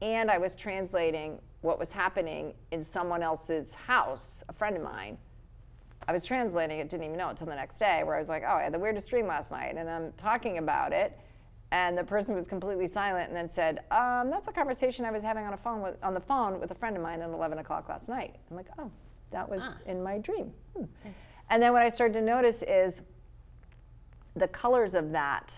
and 0.02 0.30
I 0.30 0.38
was 0.38 0.56
translating 0.56 1.40
what 1.60 1.78
was 1.78 1.90
happening 1.90 2.54
in 2.72 2.82
someone 2.82 3.22
else's 3.22 3.72
house, 3.72 4.42
a 4.48 4.52
friend 4.52 4.76
of 4.76 4.82
mine. 4.82 5.16
I 6.06 6.12
was 6.12 6.24
translating 6.24 6.80
it, 6.80 6.90
didn't 6.90 7.04
even 7.04 7.16
know 7.16 7.28
it 7.28 7.30
until 7.30 7.46
the 7.46 7.54
next 7.54 7.78
day, 7.78 8.02
where 8.04 8.16
I 8.16 8.18
was 8.18 8.28
like, 8.28 8.42
oh, 8.46 8.56
I 8.56 8.64
had 8.64 8.74
the 8.74 8.78
weirdest 8.78 9.08
dream 9.08 9.26
last 9.26 9.50
night. 9.50 9.74
And 9.76 9.88
I'm 9.88 10.12
talking 10.18 10.58
about 10.58 10.92
it. 10.92 11.18
And 11.72 11.98
the 11.98 12.04
person 12.04 12.34
was 12.34 12.46
completely 12.46 12.86
silent 12.86 13.28
and 13.28 13.36
then 13.36 13.48
said, 13.48 13.80
um, 13.90 14.30
that's 14.30 14.48
a 14.48 14.52
conversation 14.52 15.04
I 15.04 15.10
was 15.10 15.22
having 15.22 15.44
on, 15.44 15.54
a 15.54 15.56
phone 15.56 15.82
with, 15.82 15.96
on 16.02 16.14
the 16.14 16.20
phone 16.20 16.60
with 16.60 16.70
a 16.70 16.74
friend 16.74 16.96
of 16.96 17.02
mine 17.02 17.20
at 17.20 17.30
11 17.30 17.58
o'clock 17.58 17.88
last 17.88 18.08
night. 18.08 18.36
I'm 18.50 18.56
like, 18.56 18.68
oh, 18.78 18.90
that 19.30 19.48
was 19.48 19.60
in 19.86 20.02
my 20.02 20.18
dream. 20.18 20.52
Hmm. 20.76 20.84
And 21.50 21.62
then 21.62 21.72
what 21.72 21.82
I 21.82 21.88
started 21.88 22.14
to 22.14 22.20
notice 22.22 22.62
is 22.62 23.02
the 24.36 24.48
colors 24.48 24.94
of 24.94 25.10
that 25.12 25.52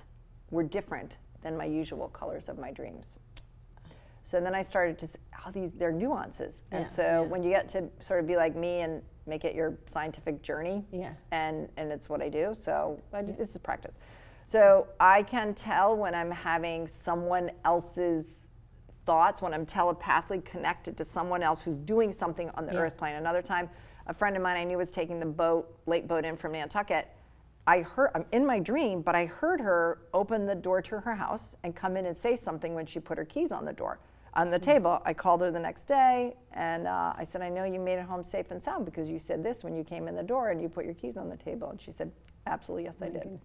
were 0.51 0.63
different 0.63 1.17
than 1.43 1.57
my 1.57 1.65
usual 1.65 2.09
colors 2.09 2.49
of 2.49 2.59
my 2.59 2.71
dreams. 2.73 3.07
So 4.25 4.41
then 4.41 4.55
I 4.55 4.63
started 4.63 4.99
to, 5.01 5.09
all 5.45 5.53
these, 5.53 5.71
they're 5.77 5.93
nuances. 5.93 6.63
And 6.73 6.85
Yeah, 6.85 6.91
so 6.91 7.03
yeah. 7.03 7.21
when 7.21 7.43
you 7.43 7.51
get 7.51 7.69
to 7.71 7.85
sort 8.01 8.21
of 8.21 8.27
be 8.27 8.37
like 8.37 8.57
me 8.57 8.81
and 8.81 9.03
make 9.27 9.45
it 9.45 9.55
your 9.55 9.77
scientific 9.93 10.43
journey, 10.43 10.85
Yeah. 10.93 11.13
and, 11.31 11.69
and 11.77 11.93
it's 11.93 12.09
what 12.09 12.21
I 12.23 12.29
do, 12.29 12.57
so 12.65 13.01
I 13.13 13.23
just, 13.23 13.39
it's 13.39 13.55
a 13.55 13.59
practice. 13.59 13.97
So 14.51 14.87
I 15.01 15.23
can 15.23 15.55
tell 15.55 15.97
when 15.97 16.15
I'm 16.15 16.31
having 16.31 16.87
someone 16.87 17.51
else's 17.65 18.39
thoughts, 19.05 19.43
when 19.43 19.53
I'm 19.53 19.67
telepathically 19.67 20.41
connected 20.41 20.97
to 20.99 21.05
someone 21.05 21.43
else 21.43 21.61
who's 21.63 21.79
doing 21.79 22.13
something 22.13 22.51
on 22.51 22.67
the 22.67 22.73
Yeah. 22.73 22.81
earth 22.81 22.97
plane. 22.97 23.17
Another 23.17 23.43
time, 23.43 23.69
a 24.07 24.15
friend 24.15 24.37
of 24.37 24.43
mine 24.43 24.57
I 24.57 24.65
knew 24.65 24.79
was 24.79 24.91
taking 24.91 25.19
the 25.19 25.27
boat, 25.27 25.77
late 25.87 26.07
boat 26.07 26.25
in 26.25 26.37
from 26.37 26.53
Nantucket. 26.53 27.09
I 27.69 27.81
heard, 27.81 28.11
I'm 28.15 28.25
in 28.31 28.47
my 28.47 28.61
dream, 28.61 29.03
but 29.03 29.17
I 29.17 29.27
heard 29.27 29.61
her 29.61 29.99
open 30.15 30.47
the 30.47 30.55
door 30.55 30.81
to 30.83 31.01
her 31.01 31.15
house 31.17 31.57
and 31.65 31.75
come 31.75 31.97
in 31.97 32.07
and 32.07 32.17
say 32.17 32.37
something 32.37 32.75
when 32.75 32.87
she 32.87 33.01
put 33.01 33.19
her 33.19 33.25
keys 33.25 33.51
on 33.51 33.65
the 33.65 33.73
door, 33.73 33.99
on 34.35 34.53
the 34.53 34.59
table. 34.61 35.03
I 35.05 35.13
called 35.13 35.41
her 35.41 35.51
the 35.51 35.59
next 35.59 35.89
day 35.89 36.37
and 36.53 36.87
uh, 36.87 37.15
I 37.17 37.25
said, 37.25 37.43
I 37.43 37.49
know 37.49 37.65
you 37.65 37.81
made 37.81 37.99
it 37.99 38.07
home 38.07 38.23
safe 38.23 38.53
and 38.53 38.63
sound 38.63 38.85
because 38.85 39.09
you 39.09 39.19
said 39.19 39.43
this 39.43 39.65
when 39.65 39.75
you 39.75 39.83
came 39.83 40.07
in 40.07 40.15
the 40.15 40.23
door 40.23 40.51
and 40.51 40.63
you 40.63 40.69
put 40.69 40.85
your 40.85 40.95
keys 40.95 41.17
on 41.17 41.29
the 41.29 41.37
table. 41.37 41.71
And 41.71 41.81
she 41.81 41.91
said, 41.91 42.13
Absolutely, 42.47 42.85
yes, 42.85 42.95
I 43.03 43.09
did. 43.09 43.41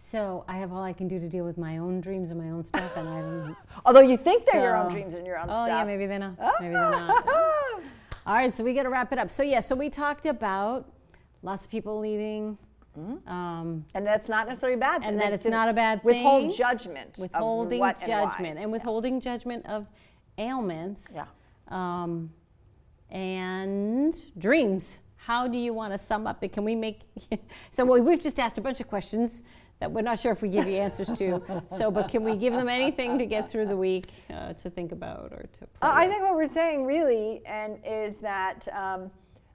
So 0.00 0.44
I 0.46 0.58
have 0.58 0.72
all 0.72 0.82
I 0.82 0.92
can 0.92 1.08
do 1.08 1.18
to 1.18 1.28
deal 1.28 1.44
with 1.44 1.58
my 1.58 1.78
own 1.78 2.00
dreams 2.00 2.30
and 2.30 2.38
my 2.40 2.50
own 2.50 2.62
stuff, 2.62 2.92
and 2.96 3.08
I 3.08 3.20
don't. 3.20 3.56
Although 3.84 4.00
you 4.00 4.16
think 4.16 4.46
they're 4.50 4.62
your 4.62 4.76
own 4.76 4.92
dreams 4.92 5.14
and 5.14 5.26
your 5.26 5.36
own 5.38 5.50
oh 5.50 5.52
stuff. 5.52 5.62
Oh 5.64 5.66
yeah, 5.66 5.84
maybe 5.84 6.06
they're 6.06 6.20
not. 6.20 6.36
Maybe 6.60 6.72
they're 6.72 6.90
not. 6.90 7.26
All 8.24 8.34
right, 8.34 8.54
so 8.54 8.62
we 8.62 8.74
got 8.74 8.84
to 8.84 8.90
wrap 8.90 9.12
it 9.12 9.18
up. 9.18 9.28
So 9.28 9.42
yeah, 9.42 9.58
so 9.58 9.74
we 9.74 9.90
talked 9.90 10.24
about 10.24 10.88
lots 11.42 11.64
of 11.64 11.70
people 11.70 11.98
leaving. 11.98 12.56
Um, 13.26 13.84
And 13.94 14.06
that's 14.06 14.28
not 14.28 14.46
necessarily 14.46 14.78
bad. 14.78 15.02
And 15.04 15.18
that 15.20 15.30
That's 15.30 15.46
it's 15.46 15.50
not 15.50 15.68
a 15.68 15.72
bad 15.72 16.00
Withhold 16.04 16.50
thing. 16.50 16.56
judgment. 16.56 17.16
of 17.18 17.22
withholding 17.22 17.80
what 17.80 18.00
and 18.00 18.06
judgment 18.06 18.58
and, 18.58 18.72
withholding 18.72 19.20
judgment 19.20 19.66
of 19.66 19.86
ailments. 20.38 21.02
Yeah. 21.12 21.26
Um, 21.68 22.30
and 23.10 24.14
dreams. 24.38 24.98
How 25.16 25.46
do 25.48 25.58
you 25.58 25.74
want 25.74 25.92
to 25.92 25.98
sum 25.98 26.26
up 26.26 26.42
it? 26.42 26.52
Can 26.52 26.64
we 26.64 26.74
make 26.74 27.00
so? 27.70 27.84
Well, 27.84 28.00
we've 28.00 28.20
just 28.20 28.38
asked 28.40 28.58
a 28.58 28.60
bunch 28.62 28.80
of 28.80 28.88
questions 28.88 29.42
that 29.80 29.90
we're 29.90 30.02
not 30.02 30.18
sure 30.18 30.32
if 30.32 30.42
we 30.42 30.48
give 30.48 30.66
you 30.66 30.76
answers 30.76 31.10
to. 31.12 31.62
So, 31.76 31.90
but 31.90 32.08
can 32.08 32.24
we 32.24 32.36
give 32.36 32.52
them 32.52 32.68
anything 32.68 33.18
to 33.18 33.26
get 33.26 33.50
through 33.50 33.66
the 33.66 33.76
week 33.76 34.10
uh, 34.30 34.52
to 34.54 34.70
think 34.70 34.92
about 34.92 35.32
or 35.32 35.44
to? 35.58 35.64
Uh, 35.82 35.90
I 35.92 36.08
think 36.08 36.22
what 36.22 36.34
we're 36.34 36.52
saying 36.52 36.84
really, 36.84 37.42
and 37.46 37.78
is 37.84 38.16
that 38.18 38.66
um, 38.72 39.10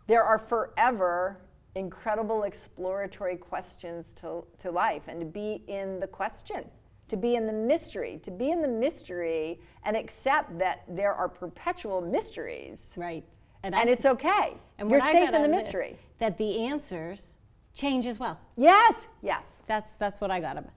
there 0.07 0.23
are 0.23 0.39
forever 0.39 1.38
incredible 1.75 2.43
exploratory 2.43 3.36
questions 3.36 4.13
to, 4.13 4.43
to 4.59 4.71
life, 4.71 5.03
and 5.07 5.19
to 5.19 5.25
be 5.25 5.63
in 5.67 5.99
the 5.99 6.07
question, 6.07 6.63
to 7.07 7.17
be 7.17 7.36
in 7.36 7.47
the 7.47 7.53
mystery, 7.53 8.19
to 8.23 8.31
be 8.31 8.51
in 8.51 8.62
the 8.62 8.67
mystery, 8.67 9.59
and 9.83 9.97
accept 9.97 10.57
that 10.59 10.83
there 10.88 11.13
are 11.13 11.27
perpetual 11.27 11.99
mysteries, 11.99 12.93
right. 12.95 13.23
and, 13.63 13.75
I- 13.75 13.83
it's 13.86 14.05
okay. 14.05 14.53
and 14.77 14.89
You're 14.89 15.01
safe 15.01 15.15
in 15.15 15.31
the 15.31 15.39
out 15.39 15.45
of 15.45 15.51
it, 15.51 15.55
mystery. 15.55 15.97
That 16.19 16.38
the 16.38 16.59
answers 16.65 17.25
change 17.73 18.05
as 18.05 18.19
well. 18.19 18.39
Yes, 18.55 19.05
yes. 19.21 19.55
That's 19.67 19.93
that's 19.95 20.21
what 20.21 20.31
I 20.31 20.39
got 20.39 20.57
of 20.57 20.65
it. 20.65 20.71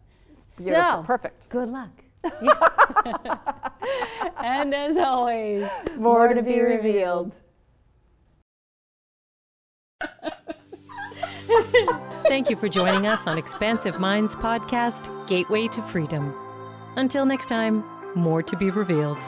Beautiful. 0.57 0.83
So 0.83 1.03
Perfect. 1.07 1.49
Good 1.49 1.69
luck. 1.69 1.91
and 4.43 4.75
as 4.75 4.97
always, 4.97 5.69
More 5.97 6.35
to 6.35 6.43
be 6.43 6.61
revealed. 6.61 7.33
Thank 12.29 12.51
you 12.51 12.57
for 12.57 12.69
joining 12.69 13.07
us 13.07 13.27
on 13.29 13.39
Expansive 13.39 14.01
Minds 14.01 14.35
podcast, 14.35 15.29
Gateway 15.29 15.69
to 15.69 15.81
Freedom. 15.83 16.35
Until 16.97 17.25
next 17.25 17.47
time, 17.47 17.85
more 18.17 18.43
to 18.43 18.57
be 18.57 18.71
revealed. 18.71 19.23